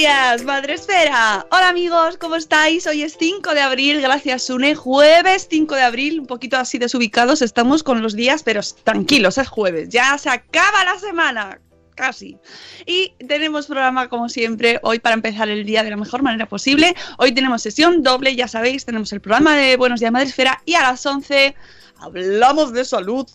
[0.00, 1.46] días, Madre Esfera.
[1.50, 2.86] Hola amigos, ¿cómo estáis?
[2.86, 4.74] Hoy es 5 de abril, gracias Sune.
[4.74, 9.48] Jueves 5 de abril, un poquito así desubicados estamos con los días, pero tranquilos, es
[9.48, 9.90] jueves.
[9.90, 11.60] Ya se acaba la semana,
[11.96, 12.38] casi.
[12.86, 16.94] Y tenemos programa como siempre hoy para empezar el día de la mejor manera posible.
[17.18, 20.76] Hoy tenemos sesión doble, ya sabéis, tenemos el programa de Buenos días, Madre Esfera y
[20.76, 21.54] a las 11
[21.98, 23.28] hablamos de salud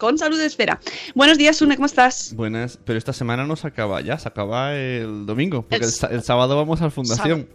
[0.00, 0.80] con Salud Esfera.
[1.14, 2.34] Buenos días, Sune, ¿cómo estás?
[2.34, 5.90] Buenas, pero esta semana no se acaba ya, se acaba el domingo, porque El el,
[5.92, 7.48] sa- el sábado vamos al Fundación.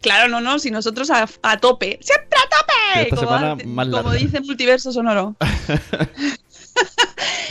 [0.00, 3.54] Claro, no, no, si nosotros a, a tope, siempre a tope, Y esta como, semana
[3.66, 4.12] más como larga.
[4.18, 5.36] dice Multiverso Sonoro.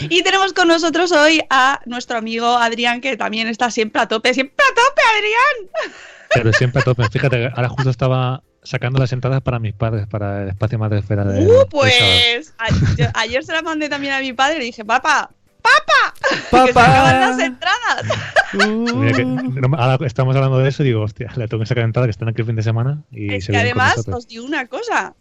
[0.08, 4.34] y tenemos con nosotros hoy a nuestro amigo Adrián, que también está siempre a tope,
[4.34, 5.94] siempre a tope, Adrián.
[6.34, 7.08] Pero siempre a tope.
[7.10, 11.24] Fíjate, ahora justo estaba sacando las entradas para mis padres, para el espacio madre esfera
[11.24, 11.46] de.
[11.46, 14.84] Uh, pues a- yo- ayer se la mandé también a mi padre y le dije,
[14.84, 15.30] papá,
[15.62, 16.14] papá,
[16.66, 18.04] que se acaban las entradas.
[18.52, 22.10] No, ahora estamos hablando de eso y digo, hostia, le tengo que sacar entradas que
[22.10, 25.14] están aquí el fin de semana y es se que además os digo una cosa,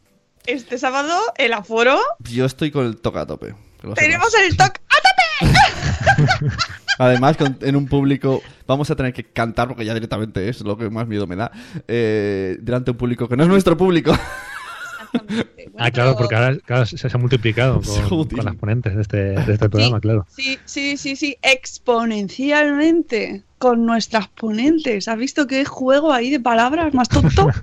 [0.47, 3.53] este sábado el aforo, Yo estoy con el toca a tope.
[3.93, 5.53] tenemos el toque a tope.
[6.99, 10.77] Además, con- en un público vamos a tener que cantar, porque ya directamente es lo
[10.77, 11.51] que más miedo me da,
[11.87, 14.11] eh, delante de un público que no es nuestro público.
[15.11, 15.43] Bueno,
[15.77, 17.81] Ah, claro, pero- porque ahora, claro, se, se ha multiplicado
[18.29, 20.27] con, las ponentes de este, de este programa, claro.
[20.29, 25.07] Sí, sí, sí, sí, exponencialmente con nuestras ponentes.
[25.07, 27.49] ¿Has visto qué juego ahí de palabras más tonto?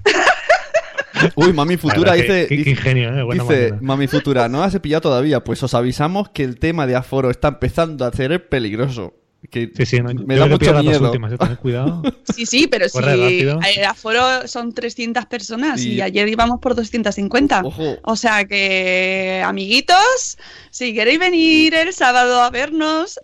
[1.34, 2.46] Uy, mami futura dice...
[2.48, 3.22] qué- ingenio, ¿eh?
[3.22, 5.42] Buena Dice, mami futura, no has pillado todavía.
[5.44, 9.14] Pues os avisamos que el tema de aforo está empezando a ser peligroso.
[9.50, 11.04] Que Sí, sí, no, me da mucho miedo.
[11.06, 11.36] últimas, ¿eh?
[11.60, 12.02] Cuidado.
[12.34, 13.58] Sí, sí, pero si rápido.
[13.76, 17.62] el aforo son 300 personas y Y- ayer íbamos por 250.
[17.64, 17.96] Ojo.
[18.02, 20.38] O sea que, amiguitos,
[20.70, 23.18] si queréis venir el sábado a vernos,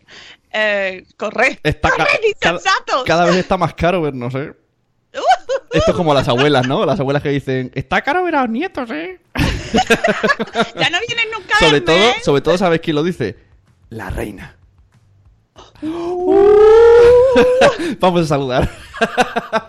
[0.52, 1.58] eh, corred.
[1.62, 2.60] Está ca- ¡Corred, cada,
[3.06, 4.52] cada vez está más caro vernos, ¿eh?
[5.72, 6.84] Esto es como las abuelas, ¿no?
[6.86, 9.18] Las abuelas que dicen, está caro ver a los nietos, ¿eh?
[9.34, 13.36] Ya no vienen nunca Sobre verme, todo, sobre todo, ¿sabes quién lo dice?
[13.90, 14.56] La reina.
[18.00, 18.68] Vamos a saludar.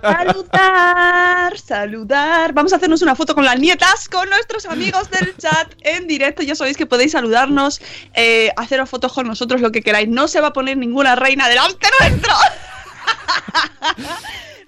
[0.01, 2.53] Saludar, saludar.
[2.53, 6.43] Vamos a hacernos una foto con las nietas, con nuestros amigos del chat en directo.
[6.43, 7.81] Ya sabéis que podéis saludarnos,
[8.13, 10.07] eh, haceros fotos con nosotros, lo que queráis.
[10.07, 12.33] No se va a poner ninguna reina delante nuestro.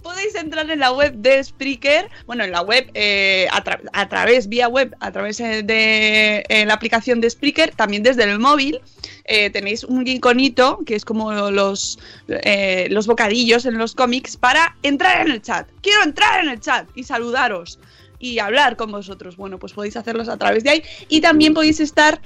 [0.01, 4.07] Podéis entrar en la web de Spreaker, bueno, en la web, eh, a, tra- a
[4.07, 8.81] través, vía web, a través eh, de la aplicación de Spreaker, también desde el móvil.
[9.25, 14.77] Eh, tenéis un iconito que es como los, eh, los bocadillos en los cómics para
[14.83, 15.67] entrar en el chat.
[15.81, 17.79] Quiero entrar en el chat y saludaros
[18.19, 19.35] y hablar con vosotros.
[19.35, 22.21] Bueno, pues podéis hacerlos a través de ahí y también podéis estar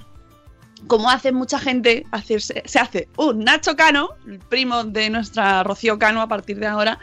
[0.87, 5.99] como hace mucha gente, hacerse- se hace un Nacho Cano, el primo de nuestra Rocío
[5.99, 6.99] Cano a partir de ahora,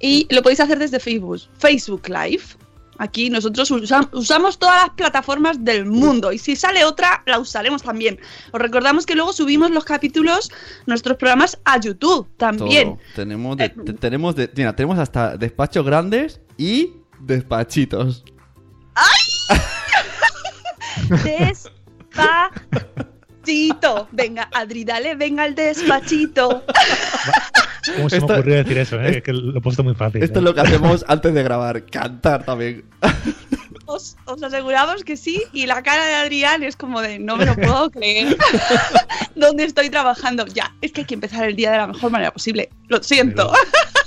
[0.00, 2.42] y lo podéis hacer desde Facebook, Facebook Live.
[3.02, 7.82] Aquí nosotros usa- usamos todas las plataformas del mundo y si sale otra, la usaremos
[7.82, 8.20] también.
[8.52, 10.50] Os recordamos que luego subimos los capítulos,
[10.84, 12.88] nuestros programas a YouTube también.
[12.90, 12.98] Todo.
[13.16, 18.22] Tenemos, de- Eh, te- tenemos, de- mira, tenemos hasta despachos grandes y despachitos.
[23.40, 24.08] Despachito.
[24.12, 26.64] Venga, Adri, dale, venga al despachito.
[27.96, 29.00] ¿Cómo se Esto- me ocurrió decir eso?
[29.00, 29.18] Eh?
[29.18, 30.22] Es que lo he puesto muy fácil.
[30.22, 30.42] Esto eh.
[30.42, 32.84] es lo que hacemos antes de grabar, cantar también.
[33.90, 35.42] os aseguramos que sí.
[35.52, 38.36] Y la cara de Adrián es como de no me lo puedo creer.
[39.34, 40.46] ¿Dónde estoy trabajando?
[40.46, 42.70] Ya, es que hay que empezar el día de la mejor manera posible.
[42.88, 43.52] Lo siento.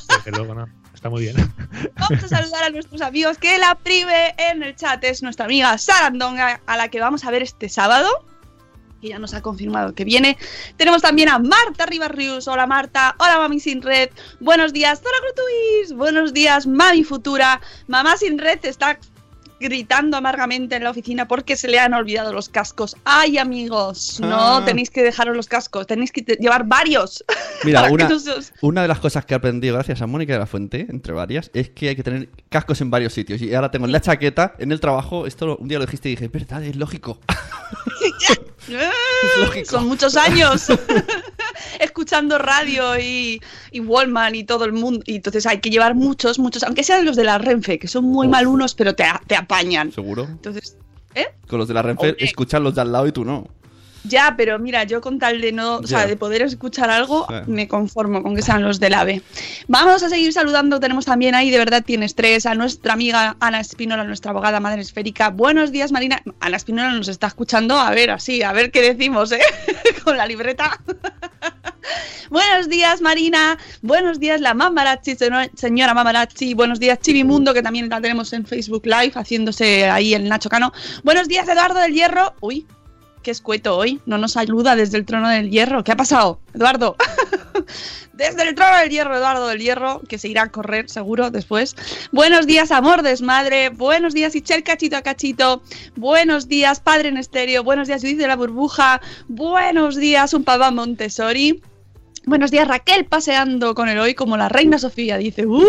[0.09, 0.67] Desde luego, no.
[0.93, 1.35] Está muy bien.
[1.95, 5.77] Vamos a saludar a nuestros amigos que la prive en el chat es nuestra amiga
[5.77, 8.07] Sarandonga, a la que vamos a ver este sábado.
[9.03, 10.37] Que ya nos ha confirmado que viene.
[10.77, 12.47] Tenemos también a Marta Ribarrius.
[12.47, 13.13] Hola Marta.
[13.19, 14.11] Hola Mami Sin Red.
[14.39, 15.93] Buenos días, Zora Grutuis.
[15.93, 17.59] Buenos días, Mami Futura.
[17.87, 18.97] Mamá Sin Red está
[19.59, 22.95] gritando amargamente en la oficina porque se le han olvidado los cascos.
[23.03, 24.63] Ay, amigos, no Ah.
[24.65, 27.23] tenéis que dejaros los cascos, tenéis que te- llevar varios.
[27.63, 30.31] Mira, una, no se os- una de las cosas que he aprendido gracias a Mónica
[30.33, 33.41] de la Fuente, entre varias, es que hay que tener cascos en varios sitios.
[33.41, 36.13] Y ahora tengo en la chaqueta, en el trabajo, esto un día lo dijiste y
[36.13, 37.19] dije, es verdad, es lógico.
[39.39, 39.69] lógico.
[39.69, 40.67] Son muchos años
[41.79, 45.03] escuchando radio y, y Wallman y todo el mundo.
[45.05, 48.05] Y entonces hay que llevar muchos, muchos, aunque sean los de la Renfe, que son
[48.05, 48.31] muy Uf.
[48.31, 49.91] malunos, pero te, te apañan.
[49.91, 50.23] ¿Seguro?
[50.23, 50.77] Entonces,
[51.15, 51.27] ¿eh?
[51.47, 52.23] Con los de la Renfe, Hombre.
[52.25, 53.47] escuchan los de al lado y tú no.
[54.05, 57.35] Ya, pero mira, yo con tal de no, o sea, de poder escuchar algo, Sí.
[57.51, 59.21] me conformo con que sean los del AVE.
[59.67, 63.59] Vamos a seguir saludando, tenemos también ahí, de verdad tienes tres, a nuestra amiga Ana
[63.61, 65.29] Espinola, nuestra abogada madre esférica.
[65.29, 66.21] Buenos días, Marina.
[66.41, 69.39] Ana Espinola nos está escuchando, a ver, así, a ver qué decimos, ¿eh?
[70.03, 70.79] con la libreta.
[72.29, 73.57] Buenos días, Marina.
[73.81, 75.15] Buenos días, la Mamarachi,
[75.55, 76.53] señora Mamarachi.
[76.53, 80.71] Buenos días, Chivimundo, que también la tenemos en Facebook Live, haciéndose ahí el Nacho Cano.
[81.03, 82.33] Buenos días, Eduardo del Hierro.
[82.41, 82.65] Uy,
[83.23, 83.99] qué escueto hoy.
[84.05, 85.83] No nos ayuda desde el trono del hierro.
[85.83, 86.95] ¿Qué ha pasado, Eduardo?
[88.13, 91.75] desde el trono del hierro, Eduardo del Hierro, que se irá a correr seguro después.
[92.11, 93.69] Buenos días, amor desmadre.
[93.69, 95.63] Buenos días, Ichel Cachito a Cachito.
[95.95, 97.63] Buenos días, Padre en Estéreo.
[97.63, 99.01] Buenos días, Judith de la Burbuja.
[99.27, 101.61] Buenos días, un papá Montessori.
[102.25, 105.17] Buenos días, Raquel, paseando con el hoy como la reina Sofía.
[105.17, 105.59] Dice, ¡uh!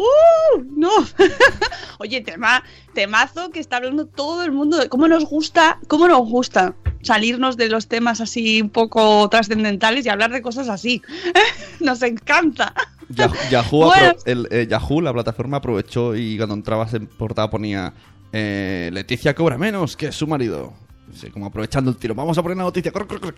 [0.00, 0.64] ¡Uh!
[0.76, 0.90] ¡No!
[1.98, 2.64] Oye, tema,
[2.94, 7.56] temazo que está hablando todo el mundo de cómo nos gusta, cómo nos gusta salirnos
[7.56, 11.02] de los temas así un poco trascendentales y hablar de cosas así.
[11.80, 12.74] Nos encanta.
[13.08, 14.12] Yahoo, Yahoo, Bueno.
[14.26, 17.94] el, eh, Yahoo, la plataforma, aprovechó y cuando entrabas en portada ponía
[18.32, 20.74] eh, Leticia cobra menos que su marido.
[21.14, 22.14] Sí, como aprovechando el tiro.
[22.14, 22.92] Vamos a poner la noticia.
[22.92, 23.36] corre, corre, corre.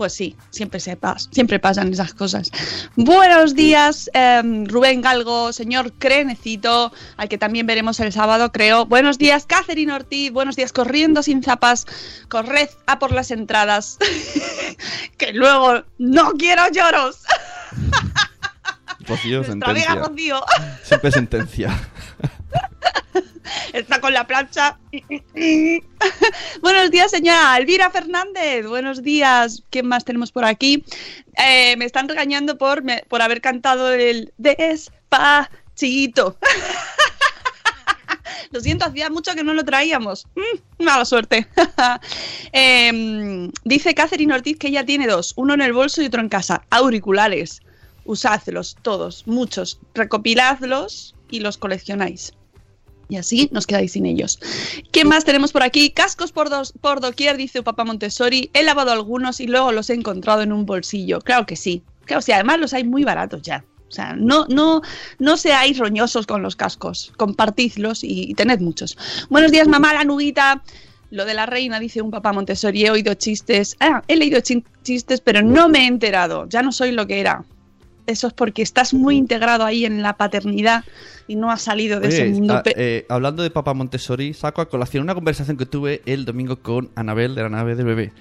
[0.00, 2.50] Pues sí, siempre se pas- siempre pasan esas cosas.
[2.96, 8.86] Buenos días, em, Rubén Galgo, señor Crenecito, al que también veremos el sábado, creo.
[8.86, 10.32] Buenos días, Catherine Ortiz.
[10.32, 11.86] Buenos días, corriendo sin zapas.
[12.30, 13.98] Corred a por las entradas.
[15.18, 17.18] que luego no quiero lloros.
[19.00, 19.68] Rocío, sentencia.
[20.82, 21.78] Siempre sentencia.
[23.72, 24.78] está con la plancha.
[26.62, 28.66] Buenos días, señora Elvira Fernández.
[28.66, 29.62] Buenos días.
[29.70, 30.84] ¿Quién más tenemos por aquí?
[31.36, 36.36] Eh, me están regañando por, por haber cantado el despachito.
[38.52, 40.26] Lo siento, hacía mucho que no lo traíamos.
[40.34, 41.46] Mm, mala suerte.
[42.52, 46.28] Em, dice Catherine Ortiz que ella tiene dos, uno en el bolso y otro en
[46.28, 46.64] casa.
[46.70, 47.62] Auriculares.
[48.04, 49.78] Usadlos, todos, muchos.
[49.94, 52.32] Recopiladlos y los coleccionáis.
[53.10, 54.38] Y así nos quedáis sin ellos.
[54.92, 55.90] ¿Qué más tenemos por aquí?
[55.90, 58.50] Cascos por, dos, por doquier, dice papá Montessori.
[58.54, 61.20] He lavado algunos y luego los he encontrado en un bolsillo.
[61.20, 61.82] Claro que sí.
[62.04, 63.64] Claro, sí, además los hay muy baratos ya.
[63.88, 64.82] O sea, no, no,
[65.18, 67.12] no seáis roñosos con los cascos.
[67.16, 68.96] Compartidlos y, tened muchos.
[69.28, 70.62] Buenos días, mamá, la nuguita.
[71.10, 72.86] Lo de la reina, dice un papá Montessori.
[72.86, 73.76] He oído chistes.
[73.80, 74.40] Ah, he leído
[74.84, 76.48] chistes, pero no me he enterado.
[76.48, 77.44] Ya no soy lo que era.
[78.06, 80.84] Eso es porque estás muy integrado ahí en la paternidad
[81.26, 82.54] y no has salido de ese mundo.
[82.54, 86.56] ah, eh, hablando de Papá Montessori, saco a colación una conversación que tuve el domingo
[86.56, 88.12] con Anabel de la nave del bebé.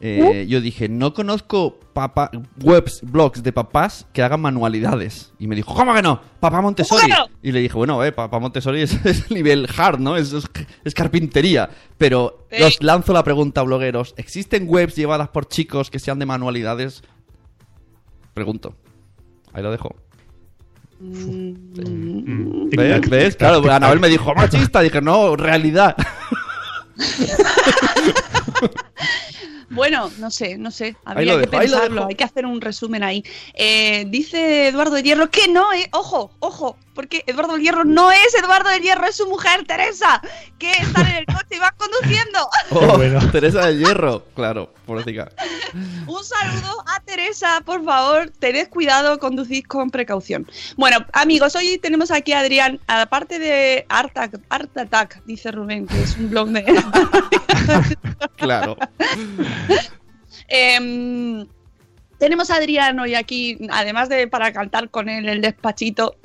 [0.00, 2.30] Eh, Yo dije, no conozco papá,
[2.62, 5.32] webs, blogs de papás que hagan manualidades.
[5.38, 6.20] Y me dijo, ¿cómo que no?
[6.40, 7.10] Papá Montessori.
[7.42, 10.16] Y le dije, bueno, eh, Papá Montessori es, es nivel hard, ¿no?
[10.16, 10.44] Es, es,
[10.84, 11.70] es carpintería.
[11.96, 12.64] Pero Ey.
[12.64, 14.14] os lanzo la pregunta, blogueros.
[14.18, 17.02] ¿Existen webs llevadas por chicos que sean de manualidades?
[18.34, 18.74] Pregunto.
[19.56, 19.96] Ahí lo dejo.
[21.00, 22.68] Mm,
[23.38, 23.72] Claro.
[23.72, 24.82] Anabel me dijo machista.
[24.82, 25.96] Dije, no, realidad.
[29.70, 30.94] Bueno, no sé, no sé.
[31.06, 33.24] Habría que dejo, pensarlo, hay que hacer un resumen ahí.
[33.54, 35.88] Eh, dice Eduardo de Hierro que no, eh.
[35.92, 40.20] Ojo, ojo, porque Eduardo del Hierro no es Eduardo del Hierro, es su mujer, Teresa,
[40.58, 42.48] que está en el coche y va conduciendo.
[42.70, 43.20] Oh, bueno.
[43.30, 44.24] Teresa de Hierro.
[44.34, 45.28] Claro, pobrecita.
[46.06, 50.46] Un saludo a Teresa, por favor, tened cuidado, conducid con precaución.
[50.76, 55.86] Bueno, amigos, hoy tenemos aquí a Adrián, aparte de Art, Attack- Art Attack, dice Rubén,
[55.86, 56.64] que es un blog de...
[58.36, 58.76] Claro.
[60.48, 61.46] Em,
[62.18, 66.16] tenemos a Adrián hoy aquí, además de para cantar con él el despachito.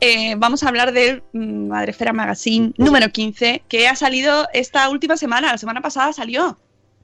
[0.00, 5.16] Eh, vamos a hablar del mm, Madrefera Magazine número 15, que ha salido esta última
[5.16, 6.58] semana, la semana pasada salió.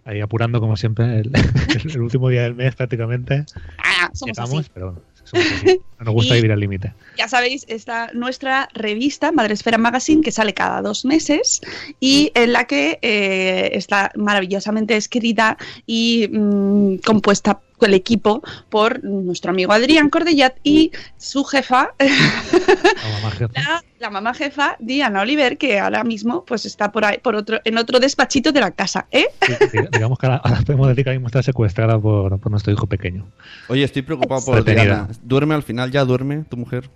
[0.04, 1.32] Ahí apurando como siempre el,
[1.94, 3.44] el último día del mes prácticamente.
[3.78, 4.70] Ah, somos Llegamos, así.
[4.73, 5.80] pero bueno, somos así.
[5.99, 6.92] No nos gusta Y- vivir al límite.
[7.18, 11.61] Ya sabéis, está nuestra revista Madresfera Magazine, que sale cada dos meses
[11.99, 15.56] y en la que eh, está maravillosamente escrita
[15.87, 23.30] y mm, compuesta el equipo por nuestro amigo Adrián Cordellat y su jefa, La mamá
[23.33, 23.52] jefa.
[23.61, 27.61] la, la mamá jefa Diana Oliver, que ahora mismo pues está por ahí, por otro,
[27.64, 29.26] en otro despachito de la casa, ¿eh?
[29.71, 32.73] Sí, Digamos que ahora, ahora podemos decir que ahora mismo está secuestrada por, por nuestro
[32.73, 33.26] hijo pequeño.
[33.68, 34.85] Oye, estoy preocupado por Retenida.
[34.85, 35.09] Diana.
[35.23, 35.90] ¿Duerme al final?
[35.90, 36.88] ¿Ya duerme tu mujer?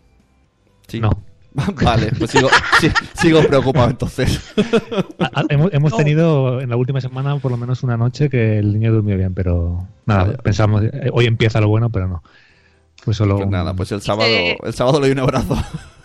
[0.89, 1.01] Sí.
[1.01, 1.11] No.
[1.83, 2.49] vale, pues sigo,
[2.81, 4.41] sí, sigo preocupado entonces.
[5.19, 5.97] Ah, ah, hemos hemos No.
[5.99, 9.35] tenido en la última semana por lo menos una noche que el niño durmió bien,
[9.35, 10.39] pero nada, Vaya.
[10.39, 12.23] pensamos, eh, hoy empieza lo bueno, pero no.
[13.05, 15.57] Pues solo Pues nada, pues el sábado, Dice- el sábado le doy un abrazo.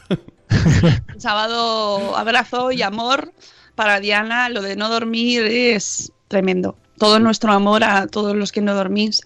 [1.13, 3.31] Un sábado abrazo y amor
[3.75, 4.49] para Diana.
[4.49, 6.77] Lo de no dormir es tremendo.
[6.97, 9.21] Todo nuestro amor a todos los que no dormís.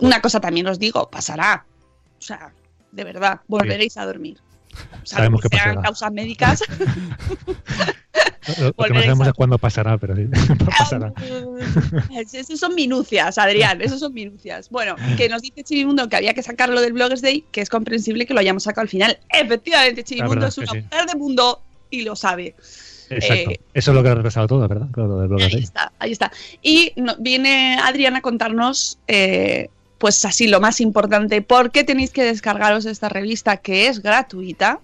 [0.00, 1.64] Una cosa también os digo, pasará.
[2.18, 2.52] O sea,
[2.92, 4.38] de verdad, volveréis a dormir.
[5.04, 5.82] Sabemos que que pasará.
[5.82, 6.62] causas médicas.
[8.60, 10.26] Lo, que no sabemos a- es cuándo pasará, pero sí,
[10.78, 11.12] pasará.
[12.32, 14.70] Esos son minucias, Adrián, esos son minucias.
[14.70, 18.24] Bueno, que nos dice Chivimundo que había que sacarlo del Bloggers Day, que es comprensible
[18.26, 19.18] que lo hayamos sacado al final.
[19.28, 20.78] Efectivamente, Chivimundo es una sí.
[20.80, 21.60] mujer de mundo
[21.90, 22.54] y lo sabe.
[23.10, 23.50] Exacto.
[23.50, 24.88] Eh, Eso es lo que ha retrasado todo, ¿verdad?
[24.92, 25.64] Claro, lo del Ahí así.
[25.64, 26.30] está, ahí está.
[26.62, 32.10] Y no- viene Adrián a contarnos, eh, pues así, lo más importante, por qué tenéis
[32.10, 34.80] que descargaros esta revista que es gratuita.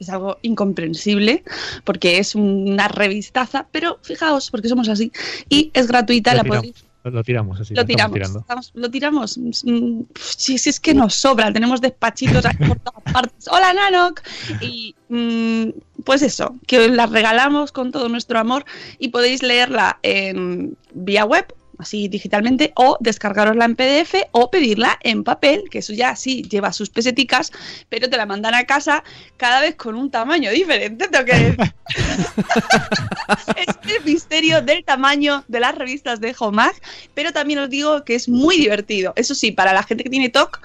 [0.00, 1.42] Es algo incomprensible,
[1.82, 5.10] porque es una revistaza, pero fijaos, porque somos así.
[5.48, 7.74] Y es gratuita, Lo la tiramos, podéis lo, tiramos así.
[7.74, 9.38] lo tiramos, estamos- lo tiramos.
[9.38, 13.48] Mm, Si, si es que nos sobra, tenemos despachitos por todas partes.
[13.50, 14.20] Hola, Nanok.
[14.60, 15.70] Y mm,
[16.04, 18.64] pues eso, que os la regalamos con todo nuestro amor
[19.00, 21.44] y podéis leerla en vía web,
[21.78, 26.72] así digitalmente, o descargarosla en PDF o pedirla en papel, que eso ya sí lleva
[26.72, 27.52] sus peseticas,
[27.88, 29.04] pero te la mandan a casa
[29.36, 31.56] cada vez con un tamaño diferente, tengo que decir.
[33.56, 36.74] es el misterio del tamaño de las revistas de Homag,
[37.14, 39.12] pero también os digo que es muy divertido.
[39.16, 40.60] Eso sí, para la gente que tiene TOC,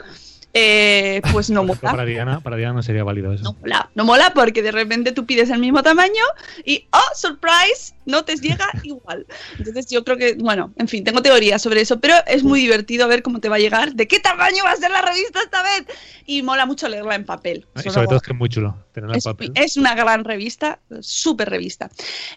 [0.56, 1.80] eh, pues no mola.
[1.80, 3.44] para Diana, para Diana no sería válido eso.
[3.44, 6.24] No mola, no mola porque de repente tú pides el mismo tamaño
[6.64, 9.26] y, oh, surprise, no te llega igual.
[9.58, 13.08] Entonces yo creo que, bueno, en fin, tengo teorías sobre eso, pero es muy divertido
[13.08, 15.64] ver cómo te va a llegar, de qué tamaño va a ser la revista esta
[15.64, 15.86] vez.
[16.26, 17.66] Y mola mucho leerla en papel.
[17.76, 19.52] Ah, Y sobre todo es que es muy chulo tenerla en es, papel.
[19.56, 21.90] es una gran revista, súper revista.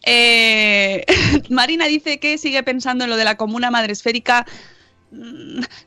[0.04, 1.04] Eh,
[1.50, 4.46] Marina dice que sigue pensando en lo de la comuna madresférica.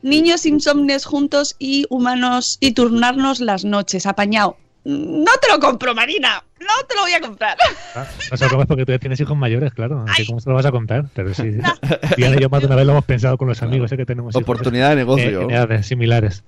[0.02, 4.56] Niños insomnes juntos y humanos y turnarnos las noches, apañado.
[4.84, 6.42] No te lo compro, Marina.
[6.58, 7.56] No te lo voy a comprar.
[7.94, 10.04] Ah, No se lo comes porque tú ya tienes hijos mayores, claro.
[10.08, 10.26] Así Ay.
[10.26, 11.04] como se lo vas a contar.
[11.14, 11.42] Pero sí.
[12.16, 14.06] Diana y yo más de una vez lo hemos pensado con los amigos, sé que
[14.06, 15.50] tenemos hijos, Oportunidad de eh, negocio.
[15.50, 16.44] edades similares.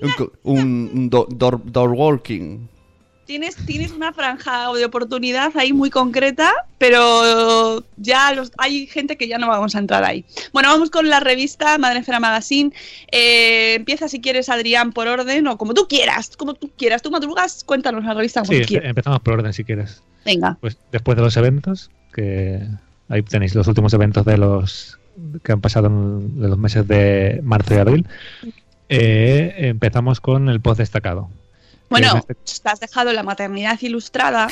[0.00, 2.66] Un, co- un, un do- door, door walking.
[3.26, 9.28] Tienes, tienes una franja de oportunidad ahí muy concreta, pero ya los, hay gente que
[9.28, 10.24] ya no vamos a entrar ahí.
[10.52, 12.72] Bueno, vamos con la revista Madrefera Magazine.
[13.10, 17.00] Eh, empieza si quieres, Adrián, por orden o como tú quieras, como tú quieras.
[17.00, 18.88] Tú madrugas, cuéntanos la revista como Sí, tú quieras.
[18.88, 20.02] empezamos por orden si quieres.
[20.24, 20.58] Venga.
[20.60, 22.60] Pues después de los eventos, que
[23.08, 24.98] ahí tenéis los últimos eventos de los
[25.44, 28.06] que han pasado en de los meses de marzo y abril.
[28.88, 31.28] eh, empezamos con el post destacado.
[31.92, 34.48] Bueno, en este- te has dejado la maternidad ilustrada,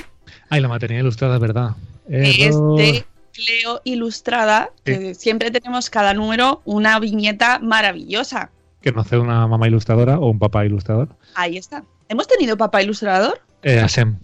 [0.48, 1.70] Ay, la maternidad ilustrada, es verdad.
[2.08, 8.50] que es de Cleo Ilustrada, que siempre tenemos cada número una viñeta maravillosa.
[8.82, 11.08] Que no hace una mamá ilustradora o un papá ilustrador.
[11.34, 11.84] Ahí está.
[12.08, 13.40] ¿Hemos tenido papá ilustrador?
[13.62, 14.18] Eh, Asem.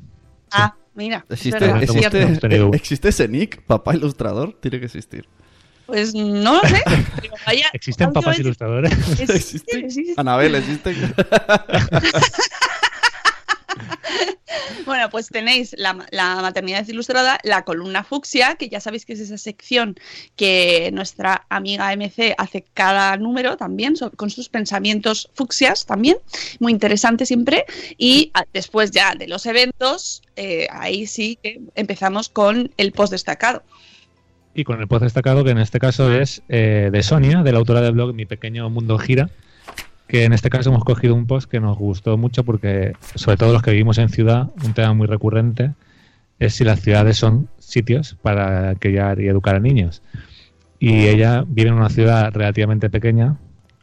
[0.50, 1.24] Ah, mira.
[1.28, 3.62] ¿Existe, es existe, tenido- ¿Existe ese nick?
[3.62, 4.56] ¿Papá ilustrador?
[4.60, 5.28] Tiene que existir.
[5.86, 6.82] Pues no lo sé.
[7.20, 8.92] pero vaya- ¿Existen papás ilustradores?
[9.20, 9.78] Existe, ¿Existe?
[9.78, 10.14] existe.
[10.16, 10.94] Anabel, ¿existe?
[14.84, 19.20] Bueno, pues tenéis la, la maternidad ilustrada, la columna fucsia, que ya sabéis que es
[19.20, 19.96] esa sección
[20.36, 26.18] que nuestra amiga MC hace cada número también, con sus pensamientos fucsias también,
[26.60, 27.64] muy interesante siempre.
[27.98, 33.12] Y ah, después ya de los eventos, eh, ahí sí que empezamos con el post
[33.12, 33.62] destacado.
[34.54, 37.58] Y con el post destacado, que en este caso es eh, de Sonia, de la
[37.58, 39.28] autora del blog Mi Pequeño Mundo Gira,
[40.06, 43.52] que en este caso hemos cogido un post que nos gustó mucho porque, sobre todo
[43.52, 45.72] los que vivimos en ciudad, un tema muy recurrente
[46.38, 50.02] es si las ciudades son sitios para criar y educar a niños.
[50.78, 53.36] Y ella vive en una ciudad relativamente pequeña,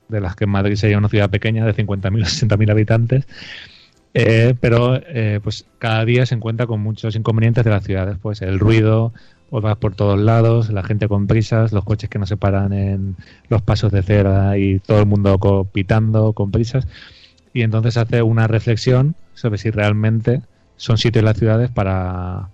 [0.08, 3.27] de las que en Madrid sería una ciudad pequeña de 50.000 o 60.000 habitantes,
[4.15, 8.44] Eh, pero eh, pues cada día se encuentra con muchos inconvenientes de las ciudades, pues
[8.44, 9.12] el ruido,
[9.62, 13.15] vas por todos lados, la gente con prisas, los coches que no se paran en
[13.50, 16.88] los pasos de cera y todo el mundo co- pitando con prisas.
[17.53, 20.41] Y entonces hace una reflexión sobre si realmente
[20.75, 22.51] son sitios las ciudades para,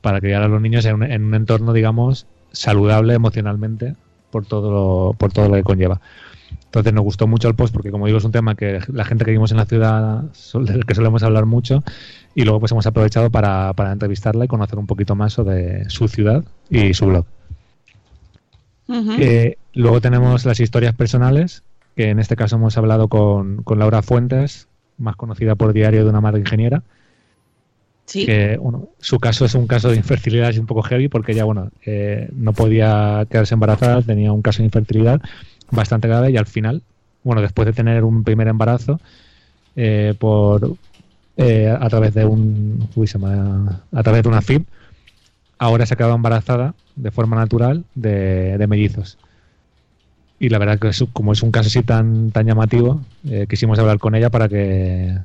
[0.00, 3.96] para criar a los niños en un, en un entorno, digamos, saludable emocionalmente
[4.30, 6.00] por todo lo, por todo lo que conlleva.
[6.72, 9.26] Entonces nos gustó mucho el post porque, como digo, es un tema que la gente
[9.26, 10.22] que vivimos en la ciudad,
[10.54, 11.84] del que solemos hablar mucho,
[12.34, 16.08] y luego pues hemos aprovechado para, para entrevistarla y conocer un poquito más sobre su
[16.08, 17.26] ciudad y su blog.
[19.18, 21.62] Eh, luego tenemos las historias personales,
[21.94, 26.08] que en este caso hemos hablado con, con Laura Fuentes, más conocida por Diario de
[26.08, 26.84] una madre ingeniera,
[28.06, 28.24] sí.
[28.24, 31.44] que bueno, su caso es un caso de infertilidad es un poco heavy porque ella
[31.44, 35.20] bueno eh, no podía quedarse embarazada, tenía un caso de infertilidad
[35.72, 36.82] bastante grave y al final,
[37.24, 39.00] bueno, después de tener un primer embarazo
[39.74, 40.76] eh, por
[41.36, 44.64] eh, a través de un uy, se me- a través de una FIB,
[45.58, 49.18] ahora se ha quedado embarazada de forma natural de, de mellizos.
[50.38, 53.78] Y la verdad que es- como es un caso así tan tan llamativo, eh, quisimos
[53.78, 55.16] hablar con ella para que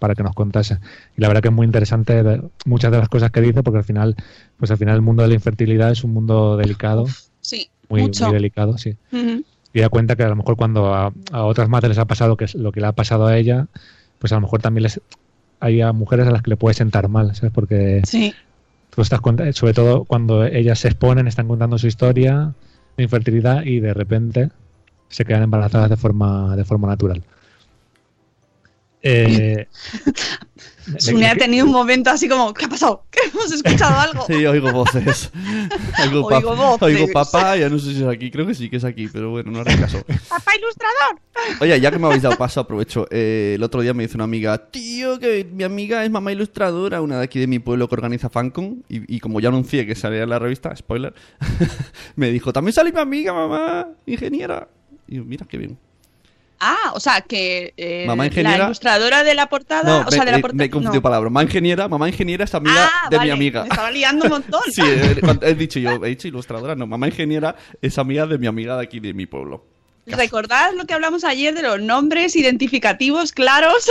[0.00, 0.78] para que nos contase.
[1.16, 3.78] Y la verdad que es muy interesante ver muchas de las cosas que dice, porque
[3.78, 4.16] al final,
[4.58, 7.06] pues al final el mundo de la infertilidad es un mundo delicado,
[7.40, 8.24] Sí, muy, mucho.
[8.26, 8.98] muy delicado, sí.
[9.12, 9.44] Ujú.
[9.74, 12.36] Y da cuenta que a lo mejor cuando a, a otras madres les ha pasado
[12.38, 13.66] que es lo que le ha pasado a ella,
[14.18, 15.00] pues a lo mejor también les
[15.60, 17.52] hay a mujeres a las que le puede sentar mal, ¿sabes?
[17.52, 18.32] Porque Sí,
[18.90, 19.20] tú estás
[19.52, 22.54] sobre todo cuando ellas se exponen, están contando su historia
[22.96, 24.50] de infertilidad y de repente
[25.08, 27.22] se quedan embarazadas de forma de forma natural.
[29.06, 29.68] Eh,
[30.98, 33.04] Sune ha tenido un momento así como, ¿qué ha pasado?
[33.10, 34.24] ¿Qué hemos escuchado algo?
[34.26, 35.30] Sí, oigo voces.
[36.02, 36.82] Oigo, Oigo voces.
[36.82, 38.30] oigo papá, ya no sé si es aquí.
[38.30, 40.02] Creo que sí que es aquí, pero bueno, no haré caso.
[40.28, 41.20] ¡Papá ilustrador!
[41.60, 43.06] Oye, ya que me habéis dado paso, aprovecho.
[43.10, 47.00] Eh, el otro día me dice una amiga, tío, que mi amiga es mamá ilustradora,
[47.02, 48.84] una de aquí de mi pueblo que organiza Fancon.
[48.88, 51.14] Y, y como ya anuncié que salía en la revista, spoiler,
[52.16, 54.68] me dijo, también sale mi amiga, mamá, ingeniera.
[55.06, 55.78] Y yo, mira qué bien.
[56.60, 60.20] Ah, o sea, que eh, Mamá ingeniera- la ilustradora de la portada, No, o sea,
[60.20, 60.56] me, de la eh, portada.
[60.58, 61.02] me he confundido no.
[61.02, 61.30] palabras.
[61.32, 63.62] Mamá ingeniera, mamá ingeniera es amiga Ah, de vale, mi amiga.
[63.64, 64.62] Me estaba liando un montón.
[64.72, 64.82] Sí,
[65.42, 68.84] he dicho yo, he dicho ilustradora, no, mamá ingeniera es amiga de mi amiga de
[68.84, 69.66] aquí de mi pueblo.
[70.06, 73.88] Recordad lo que hablamos ayer de los nombres identificativos claros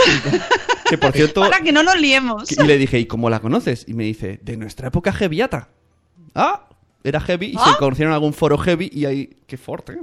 [0.88, 2.50] Que por cierto, para que no nos liemos.
[2.52, 3.84] y le dije, ¿y cómo la conoces?
[3.88, 5.68] Y me dice, de nuestra época heavyata.
[6.34, 6.68] Ah,
[7.02, 7.72] era heavy y Ah.
[7.72, 9.98] se conocieron en algún foro heavy y ahí, qué fuerte.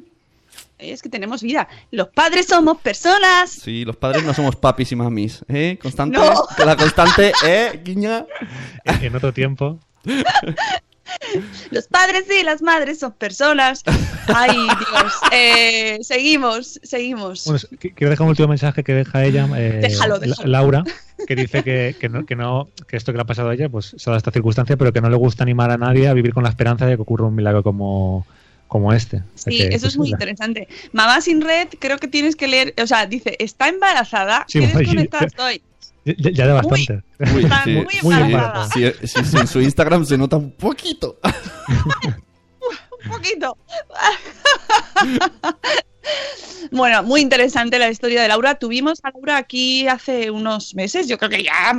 [0.82, 1.68] Es que tenemos vida.
[1.92, 3.52] Los padres somos personas.
[3.52, 5.78] Sí, los padres no somos papis y mamis, ¿eh?
[5.82, 6.34] Constante, No.
[6.66, 7.80] la constante, ¿eh?
[7.84, 8.26] Guiña.
[8.86, 9.80] en, otro tiempo
[11.72, 13.84] Los padres y las madres son personas.
[14.34, 15.14] Ay, Dios.
[15.34, 17.46] Eh, seguimos, seguimos.
[17.46, 20.48] Bueno, qu- quiero dejar un último mensaje que deja ella, eh, Déjalo, déjalo.
[20.50, 20.84] Laura,
[21.28, 23.70] que dice que, que no, que no, que esto que le ha pasado a ella,
[23.70, 26.14] pues se ha dado esta circunstancia, pero que no le gusta animar a nadie a
[26.14, 28.26] vivir con la esperanza de que ocurra un milagro como,
[28.72, 29.18] como este.
[29.18, 30.70] O sea Sí, que, eso es muy interesante.
[30.94, 32.74] Mamá sin red, creo que tienes que leer.
[32.82, 34.46] O sea, dice, está embarazada.
[34.48, 35.62] Sí, ¿Qué desconectada ya- estoy?
[36.06, 37.04] Ya, ya de Muy- bastante.
[37.36, 38.70] Uy, Está sí, muy muy embarazada.
[38.74, 41.20] sí, sí, sí, en su Instagram se nota un poquito.
[43.04, 43.58] Un poquito.
[46.72, 48.56] Bueno, muy interesante la historia de Laura.
[48.56, 51.76] Tuvimos a Laura aquí hace unos meses, yo creo que ya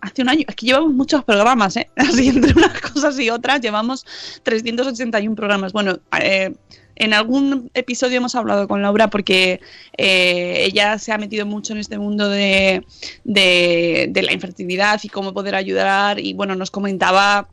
[0.00, 0.44] hace un año.
[0.56, 1.88] Que llevamos muchos programas, ¿eh?
[1.96, 4.06] Así entre unas cosas y otras llevamos
[4.42, 5.72] 381 programas.
[5.72, 6.52] Bueno, eh,
[6.96, 9.60] en algún episodio hemos hablado con Laura porque
[9.96, 12.84] eh, ella se ha metido mucho en este mundo de,
[13.22, 17.48] de, de la infertilidad y cómo poder ayudar y bueno, nos comentaba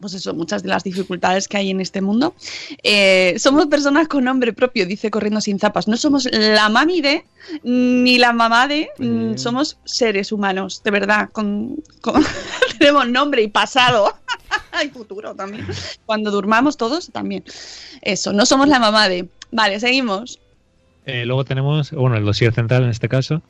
[0.00, 2.34] pues eso, muchas de las dificultades que hay en este mundo.
[2.82, 5.88] Eh, somos personas con nombre propio, dice Corriendo sin zapas.
[5.88, 7.24] No somos la mami de
[7.62, 11.30] ni la mamá de, mm, somos seres humanos, de verdad.
[11.32, 12.22] Con, con-
[12.78, 14.14] tenemos nombre y pasado.
[14.84, 15.66] y futuro también.
[16.04, 17.44] Cuando durmamos todos también.
[18.02, 19.28] Eso, no somos la mamá de.
[19.52, 20.40] Vale, seguimos.
[21.06, 23.40] Eh, luego tenemos, bueno, el dossier central en este caso,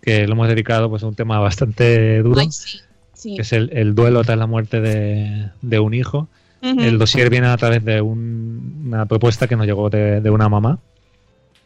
[0.00, 2.78] que lo hemos dedicado pues, a un tema bastante duro, Ay, sí.
[3.24, 3.34] Sí.
[3.36, 6.28] que es el, el duelo tras la muerte de, de un hijo.
[6.62, 10.48] El dossier viene a través de un- una propuesta que nos llegó de, de una
[10.48, 10.78] mamá,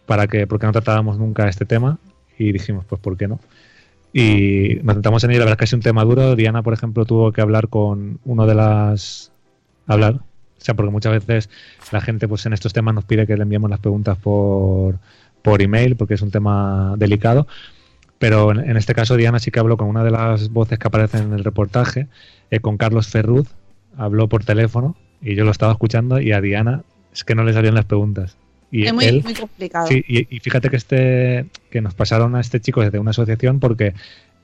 [0.07, 1.99] para que, porque no tratábamos nunca este tema,
[2.37, 3.39] y dijimos, pues, ¿por qué no?
[4.13, 6.35] Y nos sentamos en ello, la verdad es que es un tema duro.
[6.35, 9.31] Diana, por ejemplo, tuvo que hablar con uno de las...
[9.87, 11.51] hablar, o sea, porque muchas veces
[11.93, 14.99] la gente, pues, en estos temas nos pide que le enviemos las preguntas por,
[15.43, 17.47] por email, porque es un tema delicado.
[18.19, 20.89] Pero en, en este caso Diana sí que habló con una de las voces que
[20.89, 22.09] aparecen en el reportaje,
[22.51, 23.49] eh, con Carlos Ferruz,
[23.97, 27.53] habló por teléfono y yo lo estaba escuchando y a Diana es que no le
[27.53, 28.37] salían las preguntas.
[28.71, 29.87] Y es muy, él, muy complicado.
[29.87, 33.61] sí, y, y fíjate que este que nos pasaron a este chico desde una asociación
[33.61, 33.95] porque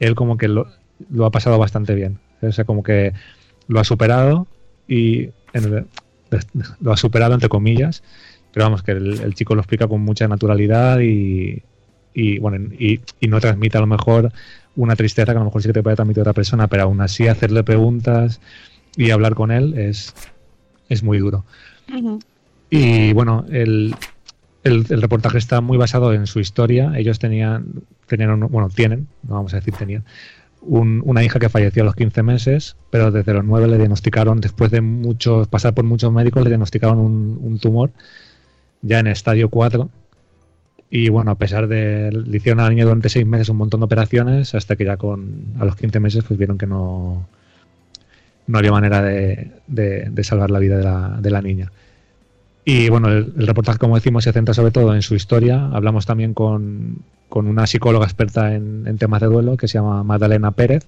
[0.01, 0.67] él como que lo,
[1.11, 2.19] lo ha pasado bastante bien.
[2.43, 3.13] O sea, como que
[3.69, 4.47] lo ha superado
[4.89, 5.87] y en el-
[6.81, 8.03] lo ha superado entre comillas,
[8.53, 11.63] pero vamos, que el, el chico lo explica con mucha naturalidad y,
[12.14, 14.33] y bueno, y, y no transmite a lo mejor
[14.77, 17.00] una tristeza que a lo mejor sí que te puede transmitir otra persona, pero aún
[17.00, 18.40] así hacerle preguntas
[18.96, 20.14] y hablar con él es,
[20.88, 21.44] es muy duro.
[22.70, 23.94] Y bueno, el,
[24.64, 26.92] el, el reportaje está muy basado en su historia.
[26.96, 27.66] Ellos tenían,
[28.07, 30.05] tenían un- bueno, tienen, no vamos a decir tenían,
[30.62, 34.40] un- una hija que falleció a los 15 meses, pero desde los 9 le diagnosticaron,
[34.40, 37.90] después de muchos, pasar por muchos médicos, le diagnosticaron un, un tumor
[38.83, 39.88] ya en estadio 4.
[40.97, 42.13] Y bueno, a pesar de.
[42.13, 44.97] Le hicieron a la niña durante 6 meses un montón de operaciones, hasta que ya
[44.97, 47.27] con a los 15 meses pues vieron que no,
[48.47, 51.73] no había manera de, de- salvar la vida de la, de la niña.
[52.65, 55.67] Y bueno, el, el reportaje, como decimos, se centra sobre todo en su historia.
[55.73, 60.05] Hablamos también con, con una psicóloga experta en, en temas de duelo que se llama
[60.05, 60.87] Magdalena Pérez.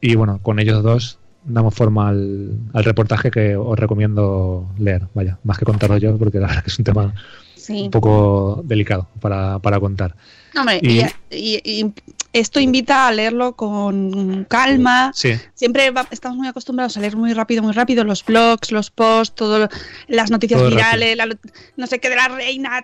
[0.00, 5.02] Y bueno, con ellos dos damos forma al, al reportaje que os recomiendo leer.
[5.14, 7.14] Vaya, más que contarlo yo, porque la verdad que es un tema
[7.62, 7.82] Sí.
[7.82, 10.16] un poco delicado para, para contar.
[10.54, 11.92] No, hombre, Y- y, y- y
[12.32, 15.12] esto invita a leerlo con calma.
[15.14, 18.90] Sí, Siempre va- estamos muy acostumbrados a leer muy rápido, muy rápido los blogs, los
[18.90, 19.68] posts, todo,
[20.08, 21.28] las noticias Todo virales, la-
[21.76, 22.82] no sé qué de la reina,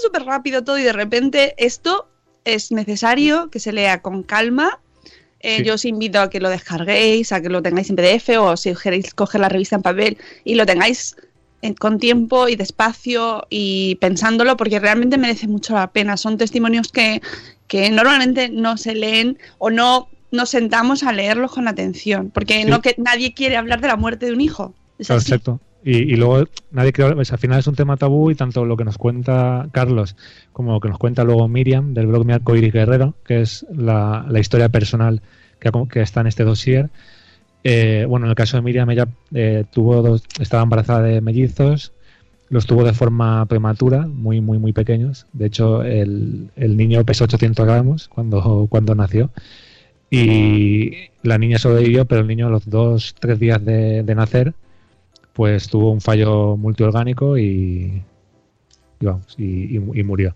[0.00, 2.08] súper rápido todo y de repente esto
[2.44, 4.78] es necesario que se lea con calma.
[5.40, 5.64] Eh, Sí.
[5.64, 8.72] Yo os invito a que lo descarguéis, a que lo tengáis en PDF o si
[8.74, 11.28] queréis coger la revista en papel y lo tengáis en-
[11.78, 16.16] con tiempo y despacio y pensándolo porque realmente merece mucho la pena.
[16.16, 17.22] Son testimonios que,
[17.68, 22.70] que normalmente no se leen o no nos sentamos a leerlos con atención porque Sí.
[22.70, 24.74] no que nadie quiere hablar de la muerte de un hijo.
[24.98, 25.32] Es Claro, así.
[25.32, 25.60] exacto.
[25.84, 28.76] Y, y luego nadie cree, pues, al final es un tema tabú y tanto lo
[28.76, 30.14] que nos cuenta Carlos
[30.52, 34.24] como lo que nos cuenta luego Miriam del blog Mi Arcoiris Guerrero, que es la,
[34.28, 35.20] la historia personal
[35.90, 36.90] que está en este dossier.
[37.64, 41.92] Eh, bueno, en el caso de Miriam, ella eh, tuvo dos, estaba embarazada de mellizos,
[42.48, 45.26] los tuvo de forma prematura, muy, muy, muy pequeños.
[45.32, 49.30] De hecho, el, niño pesó 800 gramos cuando, cuando nació.
[50.10, 54.52] Y la niña sobrevivió, pero el niño a los dos, tres días de, nacer,
[55.32, 58.02] pues tuvo un fallo multiorgánico y,
[59.00, 60.34] vamos, y murió.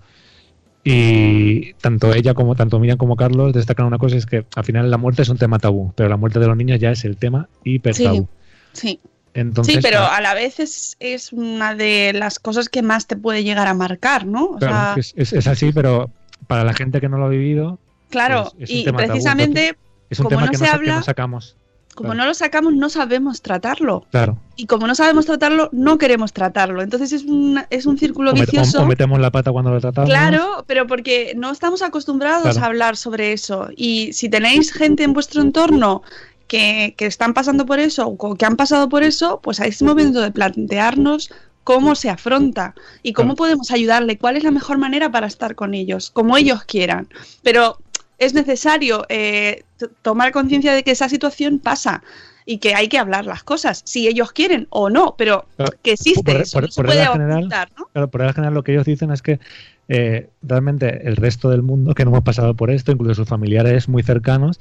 [0.88, 4.90] Y tanto ella como tanto Miriam como Carlos destacan una cosa es que al final
[4.90, 7.16] la muerte es un tema tabú, pero la muerte de los niños ya es el
[7.16, 8.28] tema hiper Sí, tabú.
[8.72, 9.00] sí.
[9.34, 13.06] Entonces, sí, pero ah, a la vez es, es una de las cosas que más
[13.06, 14.44] te puede llegar a marcar, ¿no?
[14.44, 16.08] O claro, sea, es, es- es así, pero
[16.46, 19.76] para la gente que no lo ha vivido, claro, pues, y tabú, precisamente
[20.08, 21.56] es un Como tema no que, se que habla- no sacamos.
[21.96, 22.18] Como claro.
[22.22, 24.04] no lo sacamos, no sabemos tratarlo.
[24.12, 24.38] Claro.
[24.54, 26.80] Y como no sabemos tratarlo, no queremos tratarlo.
[26.82, 28.82] Entonces es, una- es un círculo O, met- o- vicioso.
[28.82, 30.08] o metemos la pata cuando lo tratamos.
[30.08, 32.60] Claro, pero porque no estamos acostumbrados Claro.
[32.62, 33.68] a hablar sobre eso.
[33.76, 36.02] Y si tenéis gente en vuestro entorno
[36.46, 39.80] que, que están pasando por eso o que han pasado por eso, pues ahí es
[39.82, 41.30] el momento de plantearnos
[41.64, 43.36] cómo se afronta y cómo Claro.
[43.38, 47.08] podemos ayudarle, cuál es la mejor manera para estar con ellos, como ellos quieran.
[47.42, 47.78] Pero
[48.18, 49.62] es necesario eh,
[50.02, 52.02] tomar conciencia de que esa situación pasa
[52.44, 55.46] y que hay que hablar las cosas, si ellos quieren o no, pero
[55.82, 57.86] que existe Por- eso, por- no se por puede regla general, ocultar, ¿no?
[57.92, 59.40] Claro, por regla general lo que ellos dicen es que
[59.88, 63.88] eh, realmente el resto del mundo que no hemos pasado por esto, incluso sus familiares
[63.88, 64.60] muy cercanos,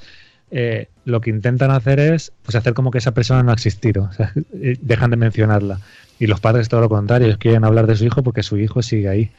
[0.51, 4.07] eh, lo que intentan hacer es pues hacer como que esa persona no ha existido,
[4.09, 5.79] o sea, eh, dejan de mencionarla.
[6.19, 8.81] Y los padres todo lo contrario, ellos quieren hablar de su hijo porque su hijo
[8.81, 9.31] sigue ahí.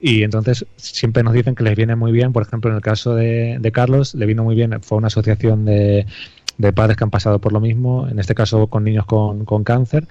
[0.00, 3.14] Y entonces siempre nos dicen que les viene muy bien, por ejemplo, en el caso
[3.14, 6.06] de, de Carlos, le vino muy bien, fue una asociación de,
[6.56, 9.64] de padres que han pasado por lo mismo, en este caso con niños con, con
[9.64, 10.06] cáncer,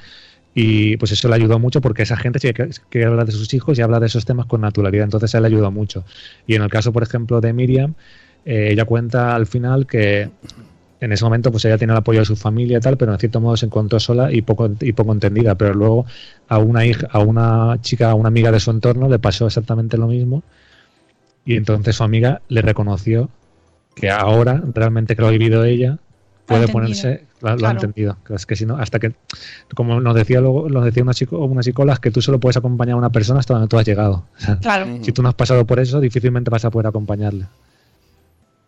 [0.54, 3.54] y pues eso le ayudó mucho porque esa gente sí que quiere hablar de sus
[3.54, 5.04] hijos y habla de esos temas con naturalidad.
[5.04, 6.04] Entonces a él le ayudó mucho.
[6.48, 7.94] Y en el caso, por ejemplo, de Miriam,
[8.44, 10.32] eh, ella cuenta al final que
[11.00, 13.20] en ese momento pues ella tiene el apoyo de su familia y tal, pero en
[13.20, 15.56] cierto modo se encontró sola y poco, y poco entendida.
[15.56, 16.06] Pero luego
[16.48, 19.98] a una hija, a una chica, a una amiga de su entorno le pasó exactamente
[19.98, 20.44] lo mismo.
[21.46, 23.30] Y entonces su amiga le reconoció
[23.96, 25.98] que ahora, realmente que lo ha vivido ella,
[26.46, 26.74] puede entendido.
[26.82, 28.18] ponerse, lo, lo ha entendido.
[28.30, 29.14] Es que si no, hasta que,
[29.76, 32.94] como nos decía luego, nos decía una, psico, una psicóloga, que tú solo puedes acompañar
[32.94, 34.26] a una persona hasta donde tú has llegado.
[34.38, 34.94] O sea, Claro.
[34.94, 35.04] Ujú.
[35.06, 37.46] si tú no has pasado por eso, difícilmente vas a poder acompañarle.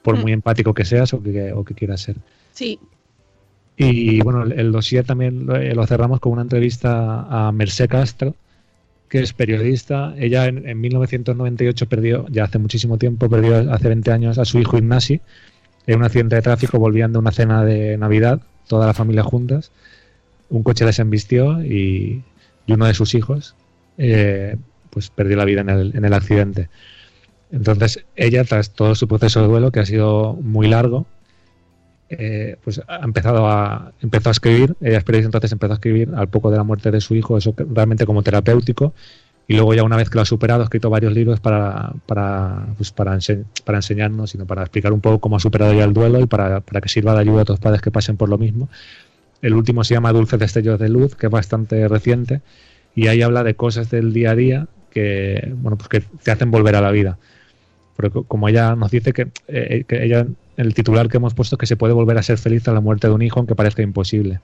[0.02, 0.22] Por Mm.
[0.22, 2.18] muy empático que seas o que, o que quieras ser.
[2.54, 2.80] Sí,
[3.78, 7.88] Y bueno, el, el dossier también lo, eh, lo cerramos con una entrevista a Mercé
[7.88, 8.36] Castro,
[9.10, 10.14] que es periodista.
[10.18, 14.60] Ella en, en 1998 perdió, ya hace muchísimo tiempo, perdió hace 20 años a su
[14.60, 15.22] hijo Ignasi
[15.88, 19.72] en un accidente de tráfico, volvían de una cena de Navidad, toda la familia juntas.
[20.50, 22.24] Un coche les embistió y,
[22.66, 23.56] y uno de sus hijos
[23.98, 24.58] eh,
[24.90, 26.70] pues perdió la vida en el, en el accidente.
[27.52, 31.06] Entonces, ella, tras todo su proceso de duelo, que ha sido muy largo,
[32.10, 36.28] eh, pues ha empezado a, empezó a escribir, ella es entonces empezó a escribir al
[36.28, 38.94] poco de la muerte de su hijo, eso realmente como terapéutico,
[39.48, 42.68] y luego ya una vez que lo ha superado, ha escrito varios libros para, para,
[42.78, 43.18] pues para,
[43.64, 46.62] para enseñarnos, sino para explicar un poco cómo ha superado ya el duelo y para,
[46.62, 48.70] para que sirva de ayuda a otros padres que pasen por lo mismo.
[49.42, 52.42] El último se llama Dulces Destellos de Luz, que es bastante reciente,
[52.94, 56.52] y ahí habla de cosas del día a día que, bueno, pues que te hacen
[56.52, 57.18] volver a la vida.
[58.00, 61.56] Pero co- como ella nos dice que, eh, que ella, el titular que hemos puesto
[61.56, 63.56] es que se puede volver a ser feliz a la muerte de un hijo, aunque
[63.56, 64.40] parezca imposible.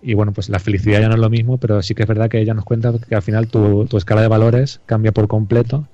[0.00, 2.30] Y bueno, pues la felicidad ya no es lo mismo, pero sí que es verdad
[2.30, 5.86] que ella nos cuenta que al final tu, tu escala de valores cambia por completo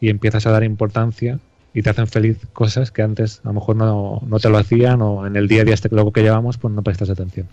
[0.00, 1.38] y empiezas a dar importancia
[1.72, 5.02] y te hacen feliz cosas que antes a lo mejor no, no te lo hacían
[5.02, 7.46] o en el día a día este loco que llevamos pues no prestas atención.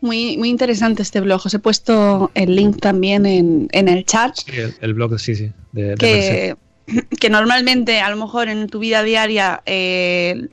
[0.00, 1.42] Muy, muy interesante este blog.
[1.44, 4.34] Os he puesto el link también en, en el chat.
[4.36, 5.52] Sí, el, el blog sí, sí.
[5.72, 6.56] De, de.
[7.18, 10.48] Que, normalmente a lo mejor en tu vida diaria eh,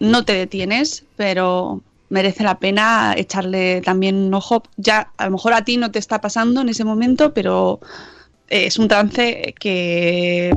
[0.00, 4.62] no te detienes, pero merece la pena echarle también un ojo.
[4.76, 7.80] Ya a lo mejor a ti no te está pasando en ese momento, pero
[8.48, 10.56] eh, es un trance que